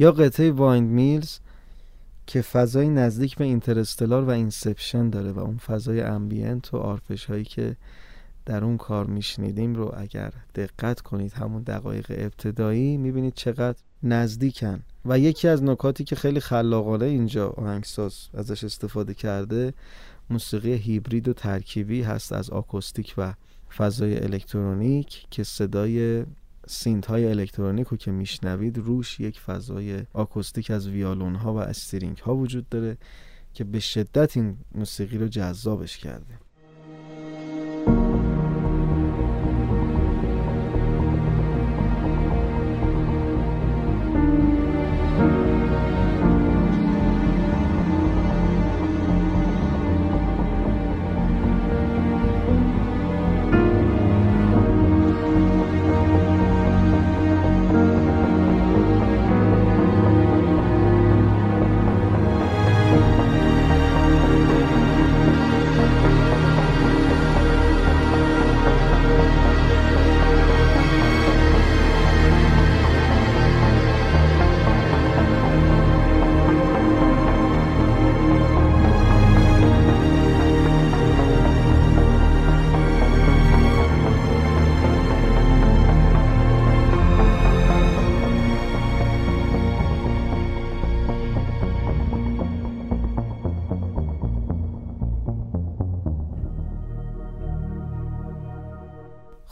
یا 0.00 0.12
قطعه 0.12 0.50
Windmills 0.50 1.38
که 2.26 2.42
فضای 2.42 2.88
نزدیک 2.88 3.36
به 3.36 3.44
Interstellar 3.44 4.24
و 4.24 4.30
Inception 4.30 5.10
داره 5.10 5.32
و 5.32 5.38
اون 5.38 5.56
فضای 5.56 6.00
ambient 6.00 6.74
و 6.74 6.76
آرپژ 6.76 7.24
هایی 7.24 7.44
که 7.44 7.76
در 8.46 8.64
اون 8.64 8.76
کار 8.76 9.06
میشنیدیم 9.06 9.74
رو 9.74 9.94
اگر 9.96 10.32
دقت 10.54 11.00
کنید 11.00 11.32
همون 11.32 11.62
دقایق 11.62 12.06
ابتدایی 12.10 12.96
می‌بینید 12.96 13.34
چقدر 13.34 13.78
نزدیکن. 14.02 14.82
و 15.04 15.18
یکی 15.18 15.48
از 15.48 15.62
نکاتی 15.62 16.04
که 16.04 16.16
خیلی 16.16 16.40
خلاقانه 16.40 17.06
اینجا 17.06 17.48
آهنگساز 17.48 18.28
ازش 18.34 18.64
استفاده 18.64 19.14
کرده 19.14 19.74
موسیقی 20.30 20.72
هیبرید 20.72 21.28
و 21.28 21.32
ترکیبی 21.32 22.02
هست 22.02 22.32
از 22.32 22.50
آکوستیک 22.50 23.14
و 23.18 23.34
فضای 23.76 24.18
الکترونیک 24.24 25.26
که 25.30 25.44
صدای 25.44 26.24
synth 26.70 27.06
های 27.06 27.26
الکترونیک 27.26 27.86
رو 27.86 27.96
که 27.96 28.10
میشنوید 28.10 28.78
روش 28.78 29.20
یک 29.20 29.40
فضای 29.40 30.02
آکوستیک 30.12 30.70
از 30.70 30.88
ویالون 30.88 31.34
ها 31.34 31.54
و 31.54 31.56
string 31.56 32.18
ها 32.18 32.36
وجود 32.36 32.68
داره 32.68 32.96
که 33.54 33.64
به 33.64 33.80
شدت 33.80 34.36
این 34.36 34.56
موسیقی 34.74 35.18
رو 35.18 35.28
جذابش 35.28 35.98
کرده. 35.98 36.38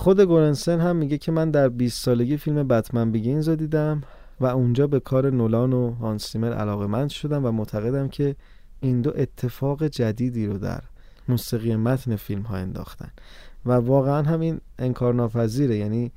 خود 0.09 0.21
گورنسن 0.21 0.81
هم 0.81 0.97
میگه 0.97 1.19
که 1.19 1.33
من 1.33 1.51
در 1.51 1.69
20 1.69 2.05
سالگی 2.05 2.37
فیلم 2.37 2.69
بتمن 2.69 3.11
بیگینز 3.11 3.49
رو 3.49 3.57
دیدم 3.57 4.03
و 4.41 4.47
اونجا 4.47 4.87
به 4.87 5.01
کار 5.01 5.31
نولان 5.31 5.73
و 5.73 5.91
هانسیمر 5.91 6.53
علاقه 6.53 6.87
مند 6.87 7.11
شدم 7.11 7.45
و 7.45 7.51
معتقدم 7.53 8.09
که 8.09 8.37
این 8.81 9.03
دو 9.03 9.13
اتفاق 9.17 9.87
جدیدی 9.87 10.47
رو 10.47 10.59
در 10.59 10.81
موسیقی 11.29 11.77
متن 11.77 12.17
فیلم 12.17 12.43
ها 12.43 12.57
انداختن. 12.57 13.11
و 13.67 13.73
واقعا 13.73 14.23
همین 14.23 14.61
انکار 14.79 15.15
ناپذیره 15.15 15.77
یعنی 15.77 16.13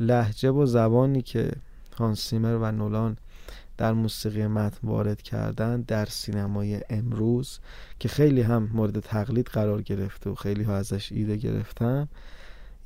لحجه 0.00 0.50
و 0.50 0.66
زبانی 0.66 1.22
که 1.22 1.52
هانسیمر 1.98 2.56
و 2.56 2.72
نولان 2.72 3.16
در 3.76 3.92
موسیقی 3.92 4.46
متن 4.46 4.88
وارد 4.88 5.22
کردن 5.22 5.80
در 5.80 6.04
سینمای 6.04 6.80
امروز 6.90 7.58
که 7.98 8.08
خیلی 8.08 8.40
هم 8.40 8.70
مورد 8.72 9.00
تقلید 9.00 9.46
قرار 9.46 9.82
گرفته 9.82 10.30
و 10.30 10.34
خیلی 10.34 10.62
ها 10.62 10.76
ازش 10.76 11.12
ایده 11.12 11.36
گرفتن 11.36 12.08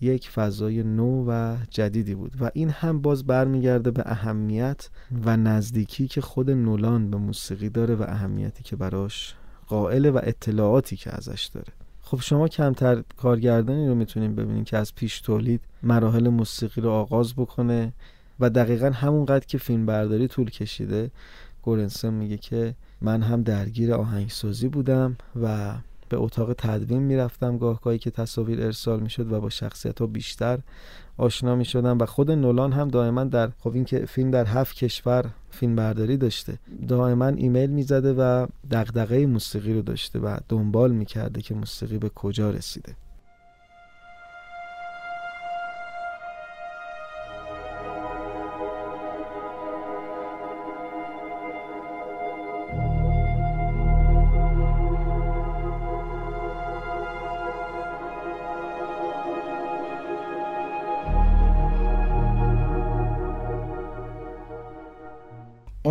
یک 0.00 0.30
فضای 0.30 0.82
نو 0.82 1.24
و 1.28 1.56
جدیدی 1.70 2.14
بود 2.14 2.32
و 2.40 2.50
این 2.54 2.70
هم 2.70 3.00
باز 3.00 3.26
برمیگرده 3.26 3.90
به 3.90 4.02
اهمیت 4.06 4.90
و 5.24 5.37
نزدیکی 5.37 6.08
که 6.08 6.20
خود 6.20 6.50
نولان 6.50 7.11
به 7.11 7.16
موسیقی 7.16 7.68
داره 7.68 7.94
و 7.94 8.02
اهمیتی 8.02 8.62
که 8.62 8.76
براش 8.76 9.34
قائله 9.66 10.11
و 10.11 10.20
اطلاعاتی 10.22 10.96
که 10.96 11.11
ازش 11.11 11.50
داره. 11.54 11.72
خب 12.02 12.20
شما 12.20 12.48
کمتر 12.48 13.02
کارگردانی 13.16 13.88
رو 13.88 13.94
می‌تونیم 13.94 14.34
ببینید 14.34 14.64
که 14.64 14.76
از 14.76 14.94
پیش 14.94 15.20
تولید 15.20 15.61
مراحل 15.82 16.28
موسیقی 16.28 16.80
رو 16.80 16.90
آغاز 16.90 17.34
بکنه 17.34 17.92
و 18.40 18.50
دقیقا 18.50 18.90
همونقدر 18.90 19.46
که 19.46 19.58
فیلم 19.58 19.87
برداری 19.87 20.28
طول 20.28 20.50
کشیده 20.50 21.11
گورنسن 21.62 22.14
میگه 22.14 22.37
که 22.37 22.74
من 23.00 23.22
هم 23.22 23.42
درگیر 23.42 23.94
آهنگسازی 23.94 24.68
بودم 24.68 25.16
و 25.42 25.74
به 26.08 26.16
اتاق 26.16 26.52
تدوین 26.52 27.02
می‌رفتم 27.02 27.58
گاهگاهی 27.58 27.98
که 27.98 28.10
تصاویر 28.10 28.62
ارسال 28.62 29.00
می‌شد 29.00 29.32
و 29.32 29.40
با 29.40 29.50
شخصیت 29.50 30.00
ها 30.00 30.06
بیشتر 30.06 30.58
آشنا 31.16 31.54
می 31.54 31.64
شدم 31.64 31.98
و 31.98 32.06
خود 32.06 32.30
نولان 32.30 32.72
هم 32.72 32.88
دائما 32.88 33.24
در 33.24 33.50
خب 33.58 33.74
این 33.74 33.84
که 33.84 34.06
فیلم 34.06 34.30
در 34.30 34.44
هفت 34.44 34.76
کشور 34.76 35.30
فیلم 35.50 35.76
برداری 35.76 36.16
داشته 36.16 36.58
دائما 36.88 37.26
ایمیل 37.26 37.70
می‌زده 37.70 38.12
و 38.12 38.46
دغدغه 38.70 39.26
موسیقی 39.26 39.72
رو 39.72 39.82
داشته 39.82 40.18
و 40.18 40.36
دنبال 40.48 40.92
می‌کرده 40.92 41.42
که 41.42 41.54
موسیقی 41.54 41.98
به 41.98 42.08
کجا 42.08 42.50
رسیده. 42.50 42.94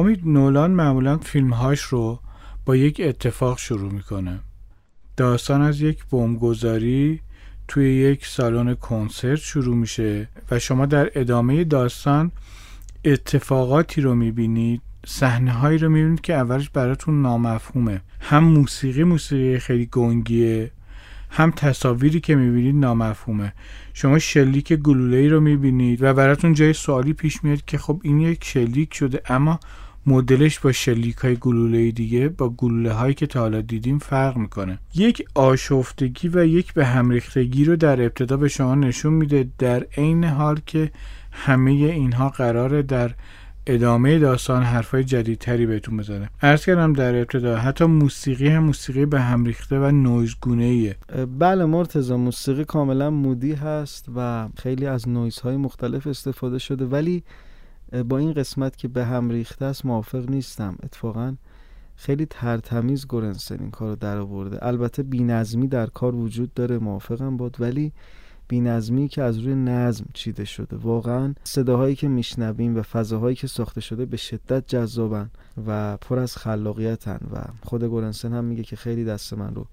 امید 0.08 0.28
نولان 0.28 0.72
معمولا 0.72 1.18
فیلمهاش 1.18 1.82
رو 1.82 2.20
با 2.66 2.76
یک 2.76 3.02
اتفاق 3.04 3.58
شروع 3.58 3.92
می‌کنه. 3.94 4.40
داستان 5.18 5.62
از 5.62 5.82
یک 5.82 6.06
بمبگذاری 6.12 7.20
توی 7.68 7.94
یک 7.94 8.26
سالن 8.26 8.76
کنسرت 8.76 9.40
شروع 9.40 9.76
میشه 9.76 10.30
و 10.52 10.60
شما 10.60 10.86
در 10.86 11.12
ادامه 11.16 11.64
داستان 11.64 12.32
اتفاقاتی 13.06 14.02
رو 14.02 14.16
می‌بینید 14.16 14.82
صحنه 15.06 15.52
هایی 15.52 15.78
رو 15.78 15.90
می‌بینید 15.90 16.22
که 16.22 16.34
اولش 16.34 16.70
براتون 16.70 17.22
نامفهومه. 17.22 18.02
هم 18.20 18.44
موسیقی 18.44 19.04
موسیقی 19.04 19.60
خیلی 19.60 19.86
گنگیه 19.86 20.72
هم 21.30 21.52
تصاویری 21.52 22.20
که 22.20 22.36
می‌بینید 22.36 22.76
نامفهومه. 22.76 23.54
شما 23.94 24.20
شلیک 24.20 24.74
گلوله 24.74 25.30
رو 25.30 25.42
می‌بینید 25.42 26.04
و 26.04 26.14
براتون 26.14 26.54
جای 26.54 26.74
سوالی 26.74 27.14
پیش 27.14 27.44
میاد 27.44 27.66
که 27.66 27.78
خب 27.78 28.02
این 28.04 28.20
یک 28.20 28.44
شلیک 28.44 28.94
شده 28.94 29.22
اما 29.30 29.60
مدلش 30.08 30.60
با 30.60 30.72
شلیک 30.72 31.16
های 31.16 31.36
گلوله 31.36 31.92
دیگه 31.92 32.30
با 32.30 32.50
گلوله 32.50 32.94
هایی 32.94 33.14
که 33.14 33.28
تا 33.28 33.40
حالا 33.40 33.62
دیدیم 33.62 34.00
فرق 34.00 34.38
می‌کنه. 34.38 34.80
یک 34.96 35.26
آشفتگی 35.36 36.28
و 36.28 36.46
یک 36.46 36.74
به 36.74 36.86
همریختگی 36.86 37.66
رو 37.66 37.76
در 37.76 38.02
ابتدا 38.02 38.38
به 38.38 38.48
شما 38.48 38.76
نشون 38.76 39.14
میده 39.14 39.48
در 39.58 39.86
عین 39.98 40.24
حال 40.24 40.60
که 40.66 40.92
همه 41.32 41.72
اینها 41.72 42.30
قراره 42.30 42.82
در 42.82 43.12
ادامه 43.68 44.20
داستان 44.20 44.64
حرفای 44.64 45.04
جدیدتری 45.04 45.66
بهتون 45.66 45.98
بزنه. 45.98 46.30
عرض 46.42 46.66
کردم 46.66 46.94
در 46.94 47.16
ابتدا 47.16 47.58
حتی 47.58 47.86
موسیقی 47.86 48.48
هم 48.48 48.64
موسیقی 48.64 49.06
به 49.06 49.22
هم 49.22 49.46
ریخته 49.46 49.80
و 49.80 49.92
نویزگونه 49.92 50.64
ایه 50.64 50.96
بله 51.40 51.66
مرتزا 51.66 52.18
موسیقی 52.18 52.66
کاملا 52.66 53.10
مودی 53.10 53.54
هست 53.54 54.06
و 54.16 54.48
خیلی 54.58 54.86
از 54.86 55.10
نویزهای 55.10 55.58
مختلف 55.58 56.08
استفاده 56.08 56.60
شده 56.60 56.86
ولی 56.86 57.24
با 58.08 58.18
این 58.18 58.34
قسمت 58.34 58.78
که 58.78 58.88
به 58.88 59.06
هم 59.06 59.30
ریخته 59.30 59.66
است 59.66 59.86
موافق 59.86 60.30
نیستم. 60.30 60.78
اتفاقا 60.84 61.36
خیلی 61.96 62.26
ترتمیز 62.26 63.08
گورنسن 63.08 63.60
این 63.60 63.72
کار 63.72 63.90
رو 63.90 63.96
در 63.96 64.18
آورده 64.18 64.66
البته 64.66 65.04
بینظمی 65.04 65.68
در 65.68 65.88
کار 65.88 66.16
وجود 66.16 66.54
داره 66.54 66.78
موافقم 66.78 67.38
بود 67.38 67.58
ولی 67.60 67.94
بینظمی 68.48 69.08
که 69.08 69.22
از 69.24 69.38
روی 69.40 69.56
نظم 69.56 70.06
چیده 70.14 70.46
شده. 70.46 70.78
واقعا 70.78 71.34
صداهایی 71.44 71.96
که 71.96 72.08
میشنویم 72.08 72.78
و 72.78 72.82
فضاهایی 72.82 73.36
که 73.36 73.48
ساخته 73.48 73.82
شده 73.82 74.06
به 74.06 74.18
شدت 74.18 74.68
جذابن 74.68 75.30
و 75.68 75.98
پر 75.98 76.20
از 76.20 76.38
خلاقیتن 76.38 77.20
و 77.34 77.42
خود 77.64 77.84
گورنسن 77.84 78.34
هم 78.34 78.44
میگه 78.44 78.64
که 78.64 78.76
خیلی 78.76 79.06
دست 79.06 79.34
من 79.34 79.56
رو 79.56 79.68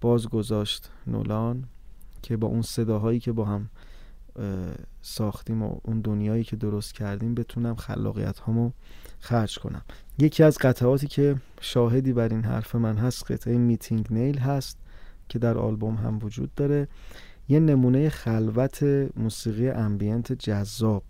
باز 0.00 0.28
گذاشت 0.28 0.90
نولان 1.06 1.64
که 2.22 2.36
با 2.36 2.48
اون 2.48 2.62
صداهایی 2.62 3.20
که 3.20 3.32
با 3.32 3.44
هم 3.44 3.70
ساختیم 5.02 5.62
و 5.62 5.80
اون 5.82 6.00
دنیایی 6.00 6.44
که 6.44 6.56
درست 6.56 6.94
کردیم 6.94 7.34
بتونم 7.34 7.74
خلاقیت 7.74 8.38
هامو 8.38 8.70
خرج 9.20 9.58
کنم. 9.58 9.82
یکی 10.18 10.42
از 10.42 10.58
قطعاتی 10.58 11.06
که 11.06 11.36
شاهدی 11.60 12.12
بر 12.12 12.28
این 12.28 12.44
حرف 12.44 12.74
من 12.74 12.96
هست 12.96 13.32
قطعه 13.32 13.58
Meeting 13.58 14.06
Neil 14.10 14.38
هست 14.38 14.78
که 15.28 15.38
در 15.38 15.58
آلبوم 15.58 15.94
هم 15.94 16.18
وجود 16.22 16.54
داره. 16.54 16.88
یه 17.48 17.60
نمونه 17.60 18.08
خلوت 18.08 18.82
موسیقی 19.16 19.68
ambient 19.68 20.32
جذاب 20.32 21.02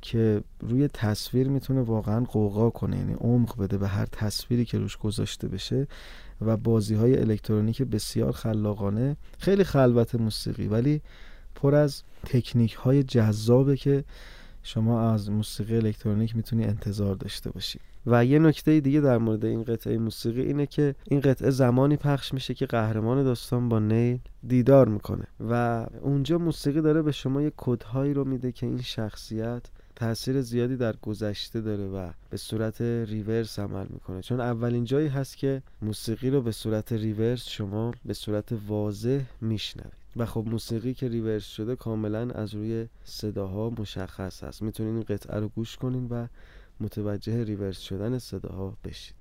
که 0.00 0.42
روی 0.60 0.88
تصویر 0.88 1.48
می‌تونه 1.48 1.80
واقعا 1.80 2.24
غوغا 2.24 2.70
کنه 2.70 2.96
یعنی 2.96 3.14
عمق 3.14 3.62
بده 3.62 3.78
به 3.78 3.88
هر 3.88 4.06
تصویری 4.06 4.64
که 4.64 4.78
روش 4.78 4.96
گذاشته 4.96 5.48
بشه 5.48 5.86
و 6.40 6.56
بازی 6.56 6.94
های 6.94 7.18
الکترونیک 7.18 7.82
بسیار 7.82 8.32
خلاقانه 8.32 9.16
خیلی 9.38 9.64
خلوت 9.64 10.14
موسیقی 10.14 10.68
ولی 10.68 11.02
پر 11.62 11.74
از 11.74 12.02
تکنیک 12.26 12.74
های 12.74 13.02
جذابه 13.02 13.76
که 13.76 14.04
شما 14.62 15.12
از 15.12 15.30
موسیقی 15.30 15.76
الکترونیک 15.76 16.36
می‌تونی 16.36 16.64
انتظار 16.64 17.14
داشته 17.14 17.50
باشی. 17.50 17.78
و 18.06 18.24
یه 18.24 18.38
نکته 18.38 18.80
دیگه 18.80 19.00
در 19.00 19.18
مورد 19.18 19.44
این 19.44 19.64
قطعه 19.64 19.98
موسیقی 19.98 20.42
اینه 20.42 20.66
که 20.66 20.94
این 21.04 21.20
قطعه 21.20 21.50
زمانی 21.50 21.96
پخش 21.96 22.34
میشه 22.34 22.54
که 22.54 22.66
قهرمان 22.66 23.24
داستان 23.24 23.68
با 23.68 23.78
نیل 23.78 24.18
دیدار 24.46 24.88
می‌کنه 24.88 25.24
و 25.50 25.86
اونجا 26.00 26.38
موسیقی 26.38 26.80
داره 26.80 27.02
به 27.02 27.12
شما 27.12 27.42
یه 27.42 27.52
کدهایی 27.56 28.14
رو 28.14 28.24
میده 28.24 28.52
که 28.52 28.66
این 28.66 28.82
شخصیت 28.82 29.62
تاثیر 29.96 30.40
زیادی 30.40 30.76
در 30.76 30.96
گذشته 30.96 31.60
داره 31.60 31.86
و 31.86 32.10
به 32.30 32.36
صورت 32.36 32.80
ریورس 32.80 33.58
عمل 33.58 33.86
می‌کنه. 33.90 34.22
چون 34.22 34.40
اولین 34.40 34.84
جایی 34.84 35.08
هست 35.08 35.36
که 35.36 35.62
موسیقی 35.82 36.30
رو 36.30 36.42
به 36.42 36.52
صورت 36.52 36.92
ریورس 36.92 37.48
شما 37.48 37.92
به 38.04 38.14
صورت 38.14 38.48
واضح 38.68 39.20
میشنوید. 39.40 39.92
و 40.18 40.26
خب 40.26 40.44
موسیقی 40.46 40.94
که 40.94 41.08
ریورس 41.08 41.44
شده 41.44 41.76
کاملا 41.76 42.30
از 42.30 42.54
روی 42.54 42.88
صداها 43.04 43.70
مشخص 43.70 44.44
هست 44.44 44.62
می‌تونین 44.62 44.94
این 44.94 45.02
قطعه 45.02 45.40
رو 45.40 45.48
گوش 45.48 45.76
کنین 45.76 46.06
و 46.08 46.26
متوجه 46.80 47.44
ریورس 47.44 47.78
شدن 47.78 48.18
صداها 48.18 48.76
بشید 48.84 49.17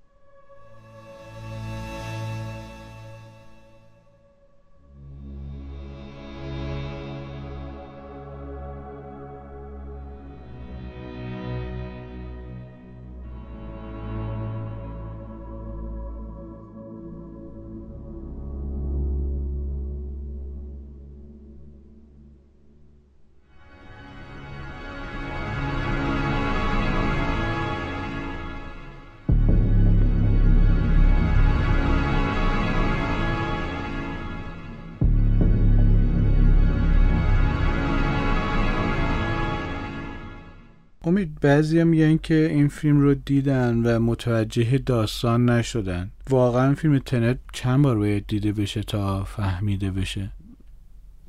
امید 41.07 41.39
بعضی 41.39 41.83
میگن 41.83 42.17
که 42.17 42.47
این 42.51 42.67
فیلم 42.67 43.01
رو 43.01 43.13
دیدن 43.13 43.75
و 43.85 43.99
متوجه 43.99 44.77
داستان 44.77 45.49
نشدن. 45.49 46.11
واقعا 46.29 46.75
فیلم 46.75 46.99
تنت 46.99 47.39
چند 47.53 47.83
بار 47.83 47.97
باید 47.97 48.27
دیده 48.27 48.51
بشه 48.51 48.81
تا 48.81 49.23
فهمیده 49.23 49.91
بشه؟ 49.91 50.31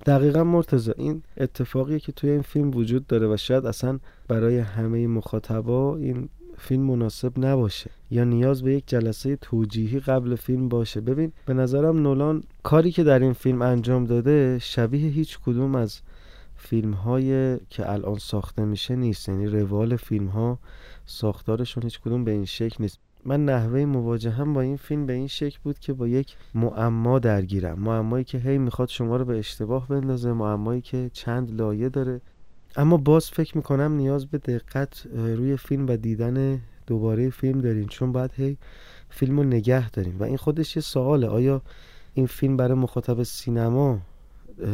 دقیقا 0.07 0.45
مرتزا 0.45 0.93
این 0.97 1.23
اتفاقی 1.37 2.01
که 2.01 2.13
توی 2.13 2.31
این 2.31 2.43
فیلم 2.43 2.71
وجود 2.71 3.07
داره 3.07 3.27
و 3.27 3.37
شاید 3.37 3.67
اصلا 3.67 3.99
برای 4.29 4.59
همه 4.59 5.07
مخاطبا 5.07 5.97
این 5.97 6.29
فیلم 6.59 6.83
مناسب 6.83 7.33
نباشه. 7.47 7.91
یا 8.11 8.25
نیاز 8.25 8.63
به 8.63 8.75
یک 8.75 8.85
جلسه 8.87 9.37
توجیهی 9.37 10.01
قبل 10.01 10.35
فیلم 10.35 10.69
باشه. 10.69 11.01
ببین 11.01 11.33
به 11.47 11.55
نظرم 11.55 12.03
نولان 12.03 12.43
کاری 12.63 12.93
که 12.93 13.05
در 13.05 13.19
این 13.19 13.33
فیلم 13.33 13.63
انجام 13.63 14.05
داده 14.05 14.59
شبیه 14.59 15.11
هیچ 15.11 15.39
کدوم 15.39 15.75
از 15.75 16.01
فیلم 16.59 16.93
های 16.93 17.59
که 17.71 17.93
الان 17.93 18.19
ساخته 18.19 18.65
میشه 18.65 18.97
نیست. 18.97 19.29
یعنی 19.29 19.47
روال 19.47 19.97
فیلم 19.97 20.27
ها 20.27 20.59
ساختارشون 21.07 21.83
هیچ 21.83 22.01
کدوم 22.01 22.25
به 22.25 22.31
این 22.31 22.45
شکل 22.45 22.77
نیست. 22.79 22.99
من 23.25 23.45
نحوه 23.45 23.85
مواجهم 23.85 24.55
با 24.55 24.61
این 24.61 24.77
فیلم 24.77 25.07
به 25.07 25.13
این 25.13 25.27
شکل 25.27 25.59
بود 25.63 25.79
که 25.79 25.93
با 25.93 26.09
یک 26.09 26.37
معما 26.55 27.19
درگیرم. 27.19 27.79
معمایی 27.81 28.25
که 28.25 28.39
هی 28.39 28.59
می‌خواد 28.59 28.89
شما 28.89 29.17
رو 29.17 29.25
به 29.25 29.39
اشتباه 29.39 29.89
بندازه 29.89 30.33
معمایی 30.33 30.81
که 30.81 31.11
چند 31.13 31.61
لایه 31.61 31.89
داره. 31.89 32.21
اما 32.77 32.97
باز 32.97 33.31
فکر 33.31 33.57
می‌کنم 33.57 33.93
نیاز 33.93 34.27
به 34.27 34.39
دقت 34.39 35.07
روی 35.15 35.57
فیلم 35.57 35.87
و 35.87 35.97
دیدن 35.97 36.61
دوباره 36.87 37.31
فیلم 37.31 37.61
داریم. 37.61 37.87
چون 37.87 38.13
باید 38.13 38.31
هی 38.35 38.57
فیلم 39.09 39.37
رو 39.37 39.45
نگه 39.45 39.91
داریم. 39.91 40.19
و 40.19 40.23
این 40.23 40.37
خودش 40.37 40.77
یه 40.77 40.83
سواله. 40.83 41.27
آیا 41.27 41.63
این 42.15 42.27
فیلم 42.27 42.57
برای 42.57 42.79
مخاطب 42.79 43.23
سینما 43.23 43.99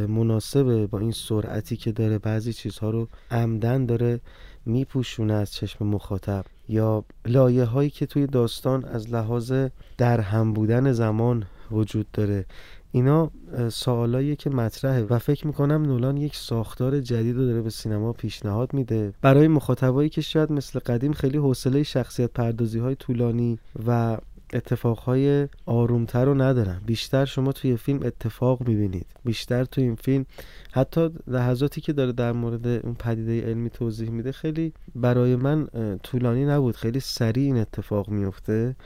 مناسبه 0.09 0.87
با 0.87 0.99
این 0.99 1.13
سرعتی 1.13 1.77
که 1.77 1.93
داره 1.93 2.19
بعضی 2.19 2.53
چیزها 2.53 2.91
رو 2.91 3.09
عمدن 3.31 3.87
داره 3.87 4.21
میپوشونه 4.67 5.35
از 5.35 5.53
چشم 5.53 5.87
مخاطب 5.87 6.45
یا 6.69 7.05
لایه 7.27 7.65
هایی 7.65 7.91
که 7.91 8.07
توی 8.07 8.27
داستان 8.27 8.85
از 8.85 9.13
لحاظ 9.13 9.53
در 9.99 10.21
هم 10.21 10.53
بودن 10.53 10.93
زمان 10.93 11.45
وجود 11.71 12.07
داره. 12.13 12.47
اینا 12.93 13.31
سوالایی 13.69 14.37
که 14.37 14.51
مطرحه 14.51 15.03
و 15.03 15.19
فکر 15.19 15.47
می‌کنم 15.47 15.83
نولان 15.83 16.17
یک 16.17 16.37
ساختار 16.37 17.01
جدید 17.01 17.37
رو 17.37 17.47
داره 17.47 17.63
به 17.63 17.71
سینما 17.71 18.13
پیشنهاد 18.13 18.75
میده. 18.75 19.13
برای 19.23 19.49
مخاطبایی 19.49 20.09
که 20.09 20.21
شاید 20.21 20.53
مثل 20.53 20.79
قدیم 20.79 21.13
خیلی 21.13 21.39
حوصله 21.39 21.83
شخصیت 21.83 22.31
پردازی 22.31 22.79
های 22.79 22.95
طولانی 22.95 23.59
و 23.87 24.19
اتفاقهای 24.55 25.49
آرومتر 25.67 26.25
رو 26.25 26.35
ندارن 26.35 26.81
بیشتر 26.87 27.25
شما 27.25 27.53
توی 27.53 27.77
فیلم 27.77 28.01
اتفاق 28.03 28.69
می‌بینید. 28.69 29.07
بیشتر 29.25 29.65
توی 29.65 29.85
این 29.85 29.95
فیلم 29.95 30.27
حتی 30.73 31.11
لحظاتی 31.27 31.81
که 31.81 31.93
داره 31.93 32.13
در 32.13 32.33
مورد 32.33 32.67
اون 32.67 32.95
پدیده 32.95 33.47
علمی 33.47 33.71
توضیح 33.71 34.11
میده 34.11 34.33
خیلی 34.33 34.73
برای 34.95 35.37
من 35.37 35.69
طولانی 36.03 36.45
نبود. 36.45 36.77
خیلی 36.77 37.01
سریع 37.01 37.45
این 37.45 37.59
اتفاق 37.59 38.09
میفته 38.09 38.77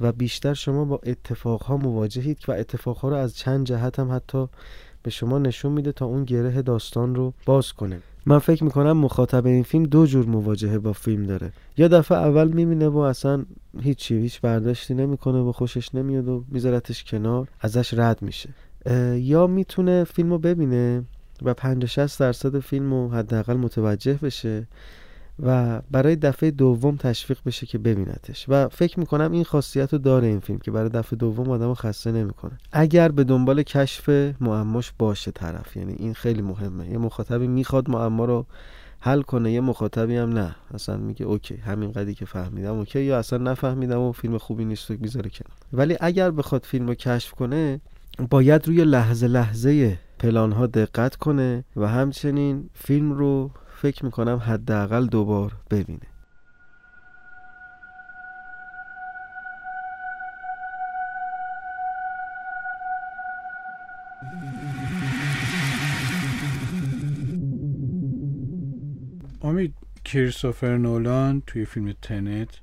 و 0.00 0.12
بیشتر 0.12 0.54
شما 0.54 0.84
با 0.84 1.00
اتفاقها 1.02 1.76
مواجهید 1.76 2.38
و 2.48 2.52
اتفاقها 2.52 3.08
رو 3.08 3.16
از 3.16 3.36
چند 3.36 3.66
جهت 3.66 3.98
هم 3.98 4.12
حتی 4.12 4.46
به 5.02 5.10
شما 5.10 5.38
نشون 5.38 5.72
میده 5.72 5.92
تا 5.92 6.06
اون 6.06 6.24
گره 6.24 6.62
داستان 6.62 7.14
رو 7.14 7.34
باز 7.46 7.72
کنه. 7.72 8.00
من 8.28 8.38
فکر 8.38 8.64
می‌کنم 8.64 8.92
مخاطب 8.92 9.46
این 9.46 9.62
فیلم 9.62 9.84
دو 9.84 10.06
جور 10.06 10.26
مواجهه 10.26 10.78
با 10.78 10.92
فیلم 10.92 11.22
داره. 11.22 11.52
یا 11.76 11.88
دفعه 11.88 12.18
اول 12.18 12.48
می‌بینه 12.48 12.88
و 12.88 12.98
اصلا 12.98 13.44
هیچی 13.80 14.14
هیچ 14.14 14.40
برداشتی 14.40 14.94
نمی‌کنه 14.94 15.38
و 15.38 15.52
خوشش 15.52 15.94
نمیاد 15.94 16.28
و 16.28 16.44
میذارتش 16.48 17.04
کنار 17.04 17.48
ازش 17.60 17.94
رد 17.94 18.22
میشه. 18.22 18.48
یا 19.14 19.46
می‌تونه 19.46 20.04
فیلم 20.04 20.30
رو 20.30 20.38
ببینه 20.38 21.04
و 21.42 21.54
50 21.54 21.88
60 21.88 22.20
درصد 22.20 22.58
فیلم 22.58 23.06
حداقل 23.06 23.56
متوجه 23.56 24.14
بشه 24.14 24.66
و 25.42 25.80
برای 25.90 26.16
دفعه 26.16 26.50
دوم 26.50 26.96
تشویق 26.96 27.38
بشه 27.46 27.66
که 27.66 27.78
ببینتش. 27.78 28.46
و 28.48 28.68
فکر 28.68 29.00
می‌کنم 29.00 29.32
این 29.32 29.44
خاصیت 29.44 29.92
رو 29.92 29.98
داره 29.98 30.26
این 30.26 30.40
فیلم 30.40 30.58
که 30.58 30.70
برای 30.70 30.88
دفعه 30.88 31.18
دوم 31.18 31.50
آدم 31.50 31.74
خسته 31.74 32.12
نمی‌کنه. 32.12 32.58
اگر 32.72 33.08
به 33.08 33.24
دنبال 33.24 33.62
کشف 33.62 34.08
معماش 34.40 34.92
باشه 34.98 35.30
طرف 35.30 35.76
یعنی 35.76 35.92
این 35.92 36.14
خیلی 36.14 36.42
مهمه. 36.42 36.90
یه 36.90 36.98
مخاطبی 36.98 37.46
می‌خواد 37.46 37.90
معما 37.90 38.24
رو 38.24 38.46
حل 39.00 39.22
کنه 39.22 39.52
یه 39.52 39.60
مخاطبی 39.60 40.16
هم 40.16 40.32
نه. 40.32 40.56
اصلا 40.74 40.96
میگه 40.96 41.26
اوکی 41.26 41.56
همین 41.56 41.92
قدی 41.92 42.14
که 42.14 42.24
فهمیدم 42.24 42.78
اوکی 42.78 43.02
یا 43.02 43.18
اصلا 43.18 43.38
نفهمیدم 43.38 44.00
و 44.00 44.12
فیلم 44.12 44.38
خوبی 44.38 44.64
نیست 44.64 44.90
و 44.90 44.94
می‌ذاره 45.00 45.30
کنار. 45.30 45.56
ولی 45.72 45.96
اگر 46.00 46.30
بخواد 46.30 46.64
فیلم 46.64 46.86
رو 46.86 46.94
کشف 46.94 47.30
کنه 47.30 47.80
باید 48.30 48.66
روی 48.66 48.84
لحظه 48.84 49.26
لحظه 49.26 49.98
پلان 50.18 50.52
ها 50.52 50.66
دقت 50.66 51.16
کنه 51.16 51.64
و 51.76 51.88
همچنین 51.88 52.70
فیلم 52.74 53.12
رو 53.12 53.50
فکر 53.82 54.04
می‌کنم 54.04 54.36
حداقل 54.36 55.06
دوبار 55.06 55.56
ببینه. 55.70 56.00
امید 69.42 69.74
کریستوفر 70.04 70.76
نولان 70.76 71.42
توی 71.46 71.64
فیلم 71.64 71.92
تنت 72.02 72.60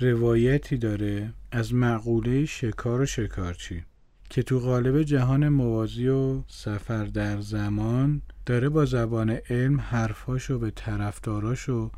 روایتی 0.00 0.76
داره 0.76 1.32
از 1.52 1.74
مقوله 1.74 2.44
شکار 2.44 3.00
و 3.00 3.06
شکارچی. 3.06 3.84
که 4.32 4.42
تو 4.42 4.58
قالب 4.58 5.02
جهان 5.02 5.48
موازی 5.48 6.08
و 6.08 6.42
سفر 6.48 7.04
در 7.04 7.40
زمان 7.40 8.22
داره 8.46 8.68
با 8.68 8.84
زبان 8.84 9.30
علم 9.30 9.80
حرفاشو 9.80 10.58
به 10.58 10.70
طرفداراش 10.70 11.68
و 11.68 11.90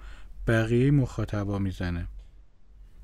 بقیه 0.47 0.91
مخاطبا 0.91 1.59
می‌زنه 1.59 2.07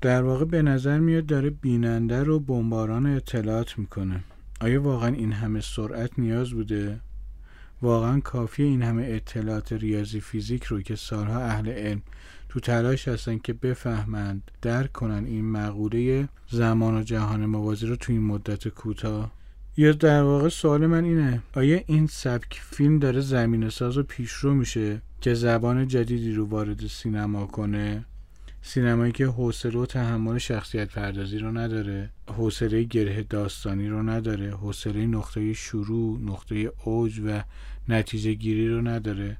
در 0.01 0.23
واقع 0.23 0.45
به 0.45 0.61
نظر 0.61 0.99
میاد 0.99 1.25
داره 1.25 1.49
بیننده 1.49 2.23
رو 2.23 2.39
بمباران 2.39 3.05
اطلاعات 3.05 3.79
می‌کنه 3.79 4.23
آیا 4.61 4.81
واقعا 4.81 5.15
این 5.15 5.31
همه 5.31 5.61
سرعت 5.61 6.19
نیاز 6.19 6.49
بوده؟ 6.49 6.99
واقعا 7.81 8.19
کافیه 8.19 8.65
این 8.65 8.81
همه 8.81 9.03
اطلاعات 9.05 9.73
ریاضی 9.73 10.19
فیزیک 10.19 10.63
رو 10.63 10.81
که 10.81 10.95
سالها 10.95 11.39
اهل 11.39 11.69
علم 11.69 12.01
تو 12.51 12.59
تلاش 12.59 13.07
هستن 13.07 13.37
که 13.37 13.53
بفهمند 13.53 14.51
درک 14.61 14.91
کنن 14.91 15.25
این 15.25 15.51
مقوله 15.51 16.29
زمان 16.49 16.97
و 16.97 17.03
جهان 17.03 17.45
موازی 17.45 17.87
رو 17.87 17.95
تو 17.95 18.13
این 18.13 18.21
مدت 18.21 18.67
کوتاه. 18.67 19.31
یا 19.77 19.91
در 19.91 20.23
واقع 20.23 20.49
سوال 20.49 20.87
من 20.87 21.03
اینه 21.03 21.41
آیا 21.53 21.81
این 21.85 22.07
سبک 22.07 22.61
فیلم 22.63 22.99
داره 22.99 23.19
زمین 23.19 23.69
ساز 23.69 23.97
و 23.97 24.03
پیشرو 24.03 24.53
میشه 24.53 25.01
که 25.21 25.33
زبان 25.33 25.87
جدیدی 25.87 26.33
رو 26.33 26.45
وارد 26.45 26.87
سینما 26.87 27.45
کنه؟ 27.45 28.05
سینمایی 28.61 29.11
که 29.11 29.25
حوصله 29.25 29.79
و 29.79 29.85
تحمل 29.85 30.37
شخصیت 30.37 30.89
پردازی 30.93 31.37
رو 31.37 31.57
نداره 31.57 32.09
حوصله 32.27 32.83
گره 32.83 33.23
داستانی 33.23 33.87
رو 33.87 34.03
نداره 34.03 34.55
حوصله 34.55 35.05
نقطه 35.05 35.53
شروع 35.53 36.19
نقطه 36.19 36.71
اوج 36.83 37.21
و 37.25 37.43
نتیجه 37.89 38.33
گیری 38.33 38.69
رو 38.69 38.81
نداره. 38.81 39.37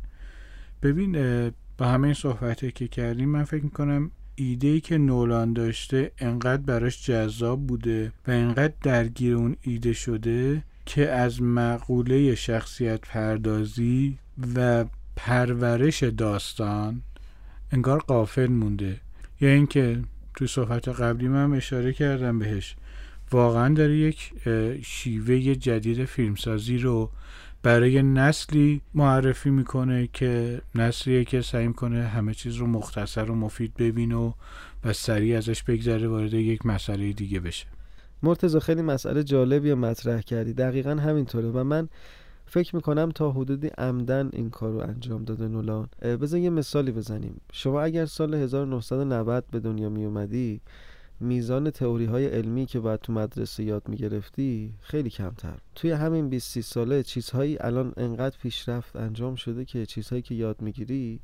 ببین 0.81 1.15
با 1.81 1.87
همه 1.87 2.05
این 2.05 2.13
صحبتی 2.13 2.71
که 2.71 2.87
کردیم 2.87 3.29
من 3.29 3.43
فکر 3.43 3.63
می‌کنم 3.63 4.11
ایده 4.35 4.67
ای 4.67 4.79
که 4.81 4.97
نولان 4.97 5.53
داشته 5.53 6.11
انقدر 6.17 6.61
براش 6.61 7.05
جذاب 7.05 7.67
بوده 7.67 8.11
و 8.27 8.31
انقدر 8.31 8.73
درگیر 8.83 9.35
اون 9.35 9.55
ایده 9.61 9.93
شده 9.93 10.63
که 10.85 11.09
از 11.09 11.41
مقوله 11.41 12.35
شخصیت 12.35 13.01
پردازی 13.01 14.17
و 14.55 14.85
پرورش 15.15 16.03
داستان 16.03 17.01
انگار 17.71 17.99
قافل 17.99 18.47
مونده. 18.47 18.97
یا 19.41 19.49
اینکه 19.49 19.99
توی 20.35 20.47
صحبت 20.47 20.87
قبلی 20.87 21.27
من 21.27 21.53
اشاره 21.53 21.93
کردم 21.93 22.39
بهش 22.39 22.75
واقعا 23.31 23.73
داره 23.73 23.97
یک 23.97 24.33
شیوه 24.83 25.55
جدید 25.55 26.05
فیلمسازی 26.05 26.77
رو 26.77 27.11
برای 27.63 28.03
نسلی 28.03 28.81
معرفی 28.93 29.49
می‌کنه 29.49 30.09
که 30.13 30.61
نسلیه 30.75 31.23
که 31.23 31.41
سعی 31.41 31.67
می‌کنه 31.67 32.03
همه 32.03 32.33
چیز 32.33 32.55
رو 32.55 32.67
مختصر 32.67 33.31
و 33.31 33.35
مفید 33.35 33.73
ببینه 33.73 34.15
و 34.15 34.31
و 34.83 34.93
سریع 34.93 35.37
ازش 35.37 35.63
بگذره 35.63 36.07
وارد 36.07 36.33
یک 36.33 36.65
مسئله 36.65 37.13
دیگه 37.13 37.39
بشه. 37.39 37.67
مرتضی 38.23 38.59
خیلی 38.59 38.81
مسئله 38.81 39.23
جالبی 39.23 39.73
مطرح 39.73 40.21
کردی. 40.21 40.53
دقیقا 40.53 40.91
همینطوره. 40.91 41.49
و 41.49 41.63
من 41.63 41.89
فکر 42.45 42.75
می‌کنم 42.75 43.11
تا 43.11 43.31
حدودی 43.31 43.67
عمدن 43.67 44.29
این 44.33 44.49
کار 44.49 44.71
رو 44.71 44.79
انجام 44.79 45.23
داده 45.23 45.47
نولان. 45.47 45.89
بذار 46.01 46.39
یه 46.39 46.49
مثالی 46.49 46.91
بزنیم. 46.91 47.41
شما 47.53 47.81
اگر 47.81 48.05
سال 48.05 48.33
1990 48.33 49.45
به 49.51 49.59
دنیا 49.59 49.89
می 49.89 50.05
اومدی 50.05 50.61
میزان 51.21 51.69
تئوری 51.69 52.05
های 52.05 52.25
علمی 52.25 52.65
که 52.65 52.79
باید 52.79 52.99
تو 52.99 53.13
مدرسه 53.13 53.63
یاد 53.63 53.89
می‌گرفتی 53.89 54.73
خیلی 54.81 55.09
کمتر. 55.09 55.57
توی 55.75 55.91
همین 55.91 56.29
20 56.29 56.61
ساله 56.61 57.03
چیزهایی 57.03 57.57
الان 57.59 57.93
انقدر 57.97 58.37
پیشرفت 58.41 58.95
انجام 58.95 59.35
شده 59.35 59.65
که 59.65 59.85
چیزهایی 59.85 60.21
که 60.21 60.35
یاد 60.35 60.61
می‌گیری 60.61 61.19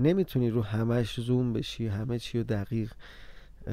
نمی‌تونی 0.00 0.50
رو 0.50 0.62
همش 0.62 1.20
زوم 1.20 1.52
بشی 1.52 1.86
همه 1.86 2.18
چی 2.18 2.38
رو 2.38 2.44
دقیق 2.44 2.92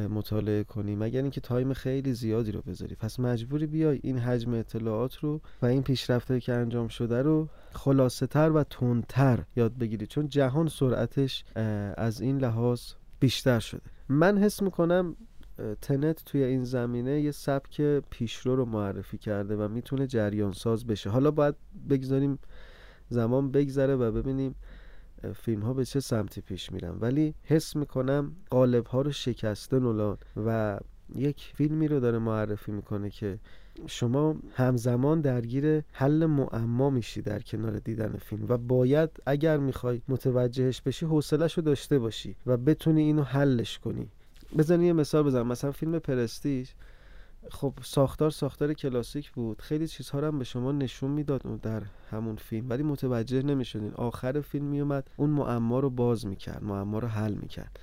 مطالعه 0.09 0.63
کنی 0.63 0.95
مگر 0.95 1.21
اینکه 1.21 1.41
تایم 1.41 1.73
خیلی 1.73 2.13
زیادی 2.13 2.51
رو 2.51 2.61
بذاری. 2.61 2.95
پس 2.95 3.19
مجبوری 3.19 3.67
بیای 3.67 3.99
این 4.03 4.17
حجم 4.17 4.53
اطلاعات 4.53 5.15
رو 5.15 5.41
و 5.61 5.65
این 5.65 5.83
پیشرفته 5.83 6.39
که 6.39 6.53
انجام 6.53 6.87
شده 6.87 7.21
رو 7.21 7.49
خلاصه 7.71 8.27
تر 8.27 8.51
و 8.51 8.63
تندتر 8.63 9.39
یاد 9.55 9.77
بگیری 9.77 10.07
چون 10.07 10.27
جهان 10.27 10.67
سرعتش 10.67 11.43
از 11.97 12.21
این 12.21 12.37
لحاظ 12.37 12.81
بیشتر 13.19 13.59
شده. 13.59 13.81
من 14.09 14.37
حس 14.37 14.61
می‌کنم 14.61 15.15
تنت 15.81 16.23
توی 16.25 16.43
این 16.43 16.63
زمینه 16.63 17.21
یه 17.21 17.31
سبک 17.31 17.81
پیشرو 18.09 18.55
رو 18.55 18.65
معرفی 18.65 19.17
کرده 19.17 19.55
و 19.55 19.67
می‌تونه 19.67 20.07
جریان 20.07 20.51
ساز 20.51 20.87
بشه. 20.87 21.09
حالا 21.09 21.31
باید 21.31 21.55
بگذاریم 21.89 22.39
زمان 23.09 23.51
بگذره 23.51 23.95
و 23.95 24.11
ببینیم 24.11 24.55
فیلم 25.35 25.61
ها 25.61 25.73
به 25.73 25.85
چه 25.85 25.99
سمتی 25.99 26.41
پیش 26.41 26.71
میرن. 26.71 26.97
ولی 26.99 27.35
حس 27.43 27.75
می‌کنم 27.75 28.35
قالب 28.49 28.85
ها 28.85 29.01
رو 29.01 29.11
شکسته 29.11 29.79
نولان 29.79 30.17
و 30.45 30.79
یک 31.15 31.51
فیلمی 31.55 31.87
رو 31.87 31.99
داره 31.99 32.19
معرفی 32.19 32.71
می‌کنه 32.71 33.09
که 33.09 33.39
شما 33.87 34.35
همزمان 34.51 35.21
درگیر 35.21 35.83
حل 35.91 36.25
معما 36.25 36.89
میشی 36.89 37.21
در 37.21 37.39
کنار 37.39 37.79
دیدن 37.79 38.17
فیلم 38.17 38.45
و 38.49 38.57
باید 38.57 39.09
اگر 39.25 39.57
می‌خوای 39.57 40.01
متوجهش 40.07 40.81
بشی 40.81 41.05
حوصلش 41.05 41.57
رو 41.57 41.63
داشته 41.63 41.99
باشی 41.99 42.35
و 42.45 42.57
بتونی 42.57 43.01
اینو 43.01 43.23
حلش 43.23 43.79
کنی. 43.79 44.09
بزنی 44.57 44.85
یه 44.85 44.93
مثال 44.93 45.23
بزنم. 45.23 45.47
مثلا 45.47 45.71
فیلم 45.71 45.99
پرستیژ 45.99 46.69
خب 47.51 47.73
ساختار 47.83 48.31
ساختار 48.31 48.73
کلاسیک 48.73 49.31
بود. 49.31 49.61
خیلی 49.61 49.87
چیزها 49.87 50.19
رو 50.19 50.27
هم 50.27 50.39
به 50.39 50.45
شما 50.45 50.71
نشون 50.71 51.11
می‌داد 51.11 51.61
در 51.61 51.83
همون 52.11 52.35
فیلم 52.35 52.69
ولی 52.69 52.83
متوجه 52.83 53.41
نمی‌شدین. 53.41 53.91
آخر 53.93 54.41
فیلم 54.41 54.65
میومد 54.65 55.09
اون 55.17 55.29
معما 55.29 55.79
رو 55.79 55.89
باز 55.89 56.25
می‌کرد 56.25 56.63
معما 56.63 56.99
رو 56.99 57.07
حل 57.07 57.33
می‌کرد. 57.33 57.79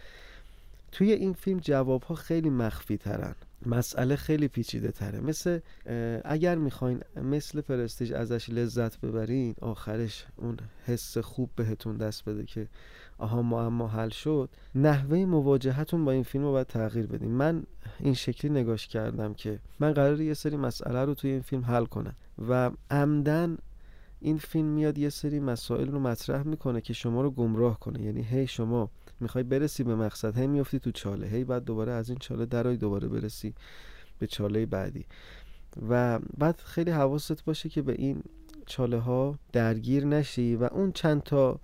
توی 0.93 1.13
این 1.13 1.33
فیلم 1.33 1.59
جواب 1.59 2.03
ها 2.03 2.15
خیلی 2.15 2.51
مخفی 2.51 2.97
ترن. 2.97 3.35
مسئله 3.67 4.17
خیلی 4.17 4.49
پیچیده 4.49 4.91
تره. 4.91 5.21
مثل 5.21 5.61
اگر 6.25 6.55
می‌خواین 6.55 7.01
مثل 7.17 7.61
پرستیج 7.61 8.13
ازش 8.13 8.51
لذت 8.51 9.01
ببرین 9.01 9.55
آخرش 9.61 10.27
اون 10.37 10.57
حس 10.87 11.19
خوب 11.19 11.51
بهتون 11.57 11.97
دست 11.97 12.25
بده 12.25 12.45
که 12.45 12.69
آها 13.19 13.43
معما 13.43 13.89
حل 13.89 14.09
شد. 14.09 14.51
نحوه 14.75 15.25
مواجهتون 15.25 16.05
با 16.05 16.13
این 16.13 16.23
فیلم 16.23 16.45
رو 16.45 16.51
باید 16.51 16.67
تغییر 16.67 17.07
بدیم 17.07 17.31
من 17.31 17.63
این 18.01 18.15
شکلی 18.15 18.51
نگاش 18.51 18.87
کردم 18.87 19.35
که 19.35 19.59
من 19.81 19.93
قرار 19.93 20.21
یه 20.21 20.35
سری 20.35 20.57
مسئله 20.57 21.05
رو 21.05 21.15
توی 21.15 21.31
این 21.31 21.41
فیلم 21.43 21.65
حل 21.65 21.85
کنم 21.85 22.15
و 22.49 22.71
عمدن 22.91 23.59
این 24.21 24.39
فیلم 24.39 24.67
میاد 24.67 24.99
یه 24.99 25.09
سری 25.09 25.41
مسائل 25.41 25.89
رو 25.89 26.01
مطرح 26.01 26.43
می‌کنه 26.43 26.81
که 26.81 26.93
شما 26.93 27.23
رو 27.23 27.31
گمراه 27.31 27.81
کنه. 27.81 28.03
یعنی 28.03 28.23
هی 28.23 28.47
شما 28.47 28.91
می‌خوای 29.21 29.45
برسی 29.45 29.85
به 29.85 29.95
مقصد 29.95 30.39
هی 30.39 30.47
میفتی 30.47 30.79
تو 30.79 30.91
چاله 30.91 31.27
هی 31.27 31.45
بعد 31.45 31.65
دوباره 31.65 31.93
از 31.93 32.09
این 32.09 32.19
چاله 32.19 32.47
درای 32.47 32.77
دوباره 32.77 33.09
برسی 33.09 33.55
به 34.19 34.27
چاله 34.27 34.67
بعدی. 34.67 35.07
و 35.89 36.19
بعد 36.39 36.61
خیلی 36.65 36.91
حواست 36.91 37.45
باشه 37.45 37.69
که 37.69 37.83
به 37.83 37.93
این 37.93 38.23
چاله 38.67 38.99
ها 38.99 39.39
درگیر 39.53 40.07
نشی 40.07 40.57
و 40.57 40.65
اون 40.65 40.93
چند 40.93 41.23
تا 41.23 41.61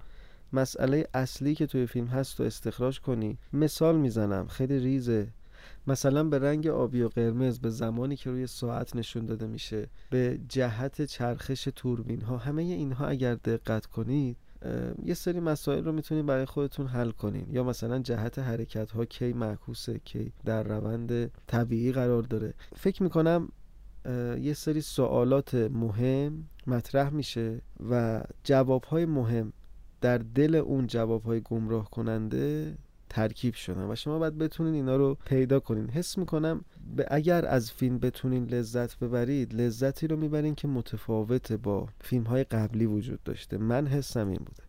مسئله 0.52 1.06
اصلی 1.14 1.54
که 1.54 1.66
توی 1.66 1.86
فیلم 1.86 2.06
هست 2.06 2.40
رو 2.40 2.46
استخراج 2.46 3.00
کنی. 3.00 3.38
مثال 3.52 3.96
می‌زنم 3.96 4.46
خیلی 4.46 4.78
ریزه. 4.78 5.28
مثلا 5.86 6.24
به 6.24 6.38
رنگ 6.38 6.66
آبی 6.66 7.02
و 7.02 7.08
قرمز 7.08 7.58
به 7.58 7.70
زمانی 7.70 8.16
که 8.16 8.30
روی 8.30 8.46
ساعت 8.46 8.96
نشون 8.96 9.26
داده 9.26 9.46
میشه 9.46 9.88
به 10.10 10.40
جهت 10.48 11.02
چرخش 11.02 11.68
توربین 11.76 12.20
ها 12.20 12.36
همه 12.36 12.62
اینها 12.62 13.06
اگر 13.06 13.34
دقت 13.34 13.86
کنید 13.86 14.36
یه 15.04 15.14
سری 15.14 15.40
مسائل 15.40 15.84
رو 15.84 15.92
می‌تونید 15.92 16.26
برای 16.26 16.44
خودتون 16.44 16.86
حل 16.86 17.10
کنین. 17.10 17.46
یا 17.50 17.64
مثلا 17.64 17.98
جهت 17.98 18.38
حرکت 18.38 18.90
ها 18.90 19.04
کی 19.04 19.32
معکوسه 19.32 19.98
کی 19.98 20.32
در 20.44 20.62
روند 20.62 21.30
طبیعی 21.46 21.92
قرار 21.92 22.22
داره. 22.22 22.54
فکر 22.76 23.02
می‌کنم 23.02 23.48
یه 24.40 24.54
سری 24.54 24.80
سوالات 24.80 25.54
مهم 25.54 26.48
مطرح 26.66 27.10
میشه 27.10 27.60
و 27.90 28.22
جواب 28.44 28.84
های 28.84 29.06
مهم 29.06 29.52
در 30.00 30.18
دل 30.18 30.54
اون 30.54 30.86
جواب 30.86 31.22
های 31.22 31.40
گمراه 31.40 31.90
کننده 31.90 32.74
ترکیب 33.08 33.54
شدن 33.54 33.90
و 33.90 33.94
شما 33.94 34.18
باید 34.18 34.38
بتونین 34.38 34.74
اینا 34.74 34.96
رو 34.96 35.16
پیدا 35.24 35.60
کنین. 35.60 35.88
حس 35.88 36.18
می‌کنم 36.18 36.64
اگر 37.08 37.46
از 37.46 37.72
فیلم 37.72 37.98
بتونین 37.98 38.44
لذت 38.44 38.98
ببرید 38.98 39.54
لذتی 39.54 40.06
رو 40.06 40.16
می‌برین 40.16 40.54
که 40.54 40.68
متفاوت 40.68 41.52
با 41.52 41.88
فیلم 42.00 42.24
های 42.24 42.44
قبلی 42.44 42.86
وجود 42.86 43.22
داشته. 43.22 43.58
من 43.58 43.86
حسم 43.86 44.28
این 44.28 44.38
بوده. 44.38 44.62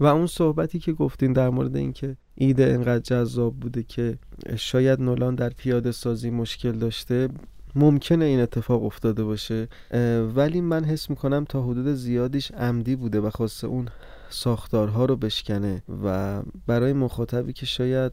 و 0.00 0.06
اون 0.06 0.26
صحبتی 0.26 0.78
که 0.78 0.92
گفتین 0.92 1.32
در 1.32 1.50
مورد 1.50 1.76
اینکه 1.76 2.16
ایده 2.34 2.64
انقدر 2.64 2.98
جذاب 2.98 3.54
بوده 3.56 3.82
که 3.82 4.18
شاید 4.56 5.00
نولان 5.00 5.34
در 5.34 5.50
پیاده 5.50 5.92
سازی 5.92 6.30
مشکل 6.30 6.72
داشته 6.72 7.28
ممکنه 7.74 8.24
این 8.24 8.40
اتفاق 8.40 8.84
افتاده 8.84 9.24
باشه 9.24 9.68
ولی 10.34 10.60
من 10.60 10.84
حس 10.84 11.10
می‌کنم 11.10 11.44
تا 11.44 11.62
حدود 11.62 11.94
زیادیش 11.94 12.50
عمدی 12.52 12.96
بوده 12.96 13.20
و 13.20 13.30
خواسته 13.30 13.66
اون 13.66 13.88
ساختارها 14.30 15.04
رو 15.04 15.16
بشکنه 15.16 15.82
و 16.04 16.42
برای 16.66 16.92
مخاطبی 16.92 17.52
که 17.52 17.66
شاید 17.66 18.12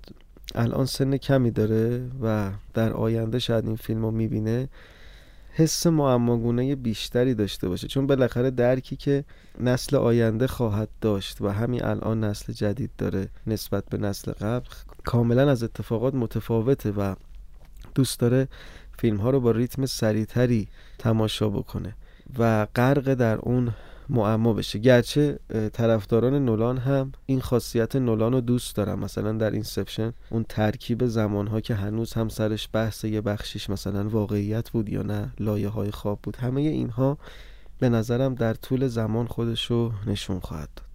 الان 0.56 0.86
سن 0.86 1.18
کمی 1.18 1.52
داره 1.52 2.10
و 2.22 2.52
در 2.74 2.94
آینده 2.94 3.40
شاید 3.40 3.66
این 3.66 3.76
فیلم 3.76 4.02
رو 4.02 4.12
می‌بینه 4.12 4.70
حس 5.58 5.88
معماگونه 5.88 6.76
بیشتری 6.76 7.34
داشته 7.34 7.70
باشه. 7.70 7.88
چون 7.88 8.08
بالاخره 8.08 8.51
درکی 8.51 8.95
که 8.95 9.24
نسل 9.60 9.95
آینده 9.95 10.47
خواهد 10.47 10.89
داشت 11.01 11.41
و 11.41 11.49
همین 11.49 11.84
الان 11.84 12.24
نسل 12.24 12.53
جدید 12.53 12.91
داره 12.97 13.30
نسبت 13.47 13.84
به 13.89 13.97
نسل 13.97 14.32
قبل 14.32 14.70
کاملا 15.03 15.51
از 15.51 15.64
اتفاقات 15.64 16.16
متفاوته 16.16 16.91
و 16.91 17.16
دوست 17.95 18.20
داره 18.20 18.47
فیلم 18.97 19.18
ها 19.18 19.30
رو 19.30 19.39
با 19.39 19.51
ریتم 19.51 19.86
سریعتری 19.86 20.68
تماشا 20.97 21.49
بکنه. 21.49 21.95
و 22.39 22.66
غرق 22.66 23.14
در 23.14 23.38
اون 23.38 23.74
معما 24.10 24.53
بشه. 24.53 24.80
گرچه 24.80 25.39
طرفداران 25.74 26.45
نولان 26.45 26.78
هم 26.78 27.12
این 27.26 27.41
خاصیت 27.41 27.95
نولان 27.95 28.34
رو 28.34 28.41
دوست 28.41 28.76
دارن. 28.76 28.99
مثلا 28.99 29.32
در 29.32 29.51
Inception 29.51 30.14
اون 30.30 30.45
ترکیب 30.49 31.06
زمانها 31.06 31.62
که 31.62 31.76
هنوز 31.76 32.14
هم 32.14 32.30
سرش 32.30 32.70
بحث 32.74 33.03
یه 33.03 33.22
بخشیش 33.22 33.70
مثلا 33.70 34.10
واقعیت 34.10 34.70
بود 34.70 34.89
یا 34.89 35.01
نه 35.01 35.34
لایه 35.39 35.70
های 35.70 35.91
خواب 35.91 36.20
بود 36.24 36.36
همه 36.36 36.62
اینها 36.62 37.18
به 37.80 37.89
نظرم 37.89 38.36
در 38.36 38.53
طول 38.53 38.88
زمان 38.88 39.28
خودش 39.28 39.66
رو 39.66 39.91
نشون 40.08 40.39
خواهد 40.39 40.70
داد. 40.76 40.86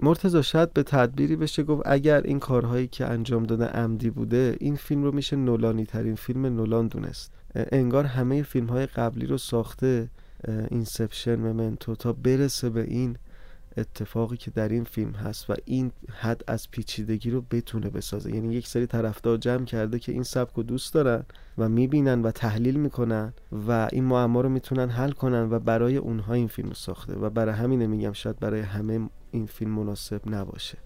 مرتضی 0.00 0.42
شاید 0.42 0.72
به 0.72 0.82
تعبیری 0.82 1.36
بشه 1.36 1.62
گفت 1.62 1.82
اگر 1.86 2.20
این 2.20 2.38
کارهایی 2.38 2.86
که 2.86 3.06
انجام 3.06 3.42
داده 3.42 3.64
عمدی 3.64 4.10
بوده 4.10 4.56
این 4.60 4.76
فیلم 4.76 5.02
رو 5.02 5.12
میشه 5.12 5.36
نولانی 5.36 5.86
ترین 5.86 6.14
فیلم 6.14 6.46
نولان 6.46 6.88
دونست. 6.88 7.32
انگار 7.54 8.04
همه 8.04 8.42
فیلم 8.42 8.66
های 8.66 8.86
قبلی 8.86 9.26
رو 9.26 9.38
ساخته 9.38 10.08
Inception 10.48 11.36
Memento 11.36 11.94
تا 11.94 12.12
برسه 12.12 12.70
به 12.70 12.82
این 12.82 13.16
اتفاقی 13.76 14.36
که 14.36 14.50
در 14.50 14.68
این 14.68 14.84
فیلم 14.84 15.12
هست 15.12 15.50
و 15.50 15.54
این 15.64 15.92
حد 16.12 16.44
از 16.46 16.70
پیچیدگی 16.70 17.30
رو 17.30 17.40
بتونه 17.50 17.90
بسازه. 17.90 18.34
یعنی 18.34 18.54
یک 18.54 18.68
سری 18.68 18.86
طرفدار 18.86 19.36
جمع 19.36 19.64
کرده 19.64 19.98
که 19.98 20.12
این 20.12 20.22
سبک 20.22 20.54
رو 20.54 20.62
دوست 20.62 20.94
دارن 20.94 21.24
و 21.58 21.68
می‌بینن 21.68 22.22
و 22.22 22.30
تحلیل 22.30 22.76
می‌کنن 22.76 23.32
و 23.68 23.88
این 23.92 24.04
معما 24.04 24.40
رو 24.40 24.48
می‌تونن 24.48 24.88
حل 24.88 25.10
کنن 25.10 25.50
و 25.50 25.58
برای 25.58 25.96
اونها 25.96 26.34
این 26.34 26.48
فیلم 26.48 26.68
رو 26.68 26.74
ساخته. 26.74 27.14
و 27.14 27.30
برای 27.30 27.54
همینه 27.54 27.86
میگم 27.86 28.12
شاید 28.12 28.38
برای 28.38 28.60
همه 28.60 29.08
این 29.30 29.46
فیلم 29.46 29.70
مناسب 29.70 30.20
نباشه. 30.26 30.78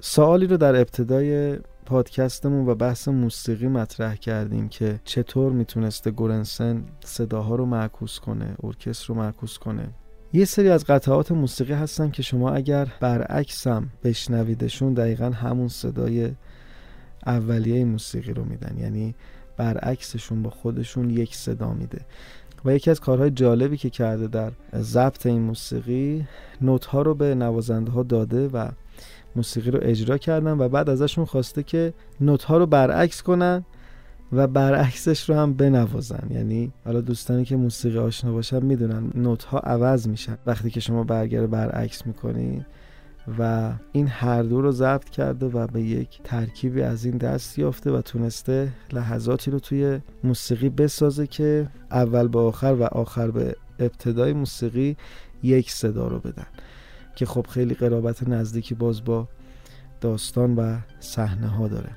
سوالی 0.00 0.46
رو 0.46 0.56
در 0.56 0.76
ابتدای 0.76 1.58
پادکستمون 1.88 2.66
و 2.66 2.74
بحث 2.74 3.08
موسیقی 3.08 3.68
مطرح 3.68 4.14
کردیم 4.14 4.68
که 4.68 5.00
چطور 5.04 5.52
می‌تونسته 5.52 6.10
گورنسن 6.10 6.84
صداها 7.04 7.54
رو 7.54 7.66
معکوس 7.66 8.20
کنه 8.20 8.56
ارکستر 8.62 9.06
رو 9.08 9.14
معکوس 9.14 9.58
کنه. 9.58 9.88
یه 10.32 10.44
سری 10.44 10.68
از 10.68 10.84
قطعات 10.84 11.32
موسیقی 11.32 11.72
هستن 11.72 12.10
که 12.10 12.22
شما 12.22 12.50
اگر 12.50 12.88
برعکسم 13.00 13.88
بشنویدشون 14.04 14.94
دقیقا 14.94 15.30
همون 15.30 15.68
صدای 15.68 16.30
اولیه 17.26 17.84
موسیقی 17.84 18.32
رو 18.32 18.44
میدن. 18.44 18.78
یعنی 18.78 19.14
برعکسشون 19.56 20.42
با 20.42 20.50
خودشون 20.50 21.10
یک 21.10 21.34
صدا 21.34 21.72
میده. 21.72 22.00
و 22.64 22.74
یکی 22.74 22.90
از 22.90 23.00
کارهای 23.00 23.30
جالبی 23.30 23.76
که 23.76 23.90
کرده 23.90 24.26
در 24.26 24.52
ضبط 24.74 25.26
این 25.26 25.42
موسیقی 25.42 26.26
نوت 26.60 26.84
ها 26.84 27.02
رو 27.02 27.14
به 27.14 27.34
نوازنده 27.34 27.90
ها 27.90 28.02
داده 28.02 28.48
و 28.48 28.68
موسیقی 29.38 29.70
رو 29.70 29.78
اجرا 29.82 30.18
کردن 30.18 30.58
و 30.58 30.68
بعد 30.68 30.90
ازشون 30.90 31.24
خواسته 31.24 31.62
که 31.62 31.94
نوت 32.20 32.44
ها 32.44 32.58
رو 32.58 32.66
برعکس 32.66 33.22
کنن 33.22 33.64
و 34.32 34.46
برعکسش 34.46 35.30
رو 35.30 35.36
هم 35.36 35.54
بنوازن. 35.54 36.26
یعنی 36.30 36.72
حالا 36.84 37.00
دوستانی 37.00 37.44
که 37.44 37.56
موسیقی 37.56 37.98
آشنا 37.98 38.32
باشن 38.32 38.62
می‌دونن 38.62 39.10
نوت 39.14 39.44
ها 39.44 39.58
عوض 39.58 40.08
میشن 40.08 40.38
وقتی 40.46 40.70
که 40.70 40.80
شما 40.80 41.04
برگر 41.04 41.46
برعکس 41.46 42.06
می‌کنید 42.06 42.66
و 43.38 43.72
این 43.92 44.08
هر 44.08 44.42
دو 44.42 44.62
رو 44.62 44.72
ضبط 44.72 45.08
کرده 45.08 45.46
و 45.46 45.66
به 45.66 45.82
یک 45.82 46.20
ترکیبی 46.24 46.82
از 46.82 47.04
این 47.04 47.16
دست 47.16 47.58
یافته 47.58 47.90
و 47.90 48.00
تونسته 48.00 48.68
لحظاتی 48.92 49.50
رو 49.50 49.58
توی 49.58 50.00
موسیقی 50.24 50.68
بسازه 50.68 51.26
که 51.26 51.66
اول 51.90 52.28
به 52.28 52.38
آخر 52.38 52.76
و 52.80 52.82
آخر 52.82 53.30
به 53.30 53.56
ابتدای 53.78 54.32
موسیقی 54.32 54.96
یک 55.42 55.70
صدا 55.70 56.08
رو 56.08 56.18
بدن. 56.18 56.46
که 57.18 57.26
خب 57.26 57.46
خیلی 57.46 57.74
قرابت 57.74 58.28
نزدیکی 58.28 58.74
باز 58.74 59.04
با 59.04 59.28
داستان 60.00 60.56
و 60.56 60.78
صحنه 61.00 61.46
ها 61.46 61.68
داره. 61.68 61.90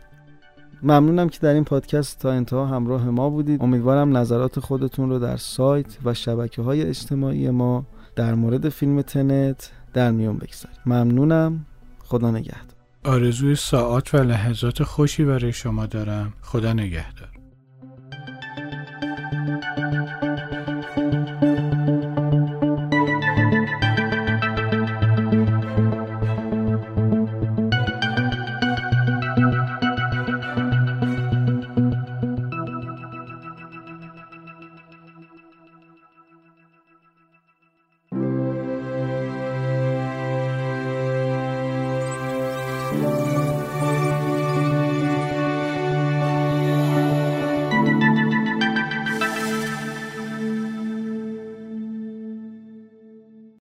ممنونم 0.83 1.29
که 1.29 1.39
در 1.41 1.53
این 1.53 1.63
پادکست 1.63 2.19
تا 2.19 2.31
انتها 2.31 2.65
همراه 2.65 3.09
ما 3.09 3.29
بودید. 3.29 3.63
امیدوارم 3.63 4.17
نظرات 4.17 4.59
خودتون 4.59 5.09
رو 5.09 5.19
در 5.19 5.37
سایت 5.37 5.97
و 6.05 6.13
شبکه 6.13 6.61
های 6.61 6.81
اجتماعی 6.81 7.49
ما 7.49 7.85
در 8.15 8.35
مورد 8.35 8.69
فیلم 8.69 9.01
تنت 9.01 9.71
در 9.93 10.11
میون 10.11 10.37
بگذارید. 10.37 10.79
ممنونم. 10.85 11.65
خدا 11.99 12.31
نگهدار. 12.31 12.75
آرزوی 13.03 13.55
ساعات 13.55 14.13
و 14.15 14.17
لحظات 14.17 14.83
خوشی 14.83 15.25
برای 15.25 15.53
شما 15.53 15.85
دارم. 15.85 16.33
خدا 16.41 16.73
نگهدار. 16.73 17.30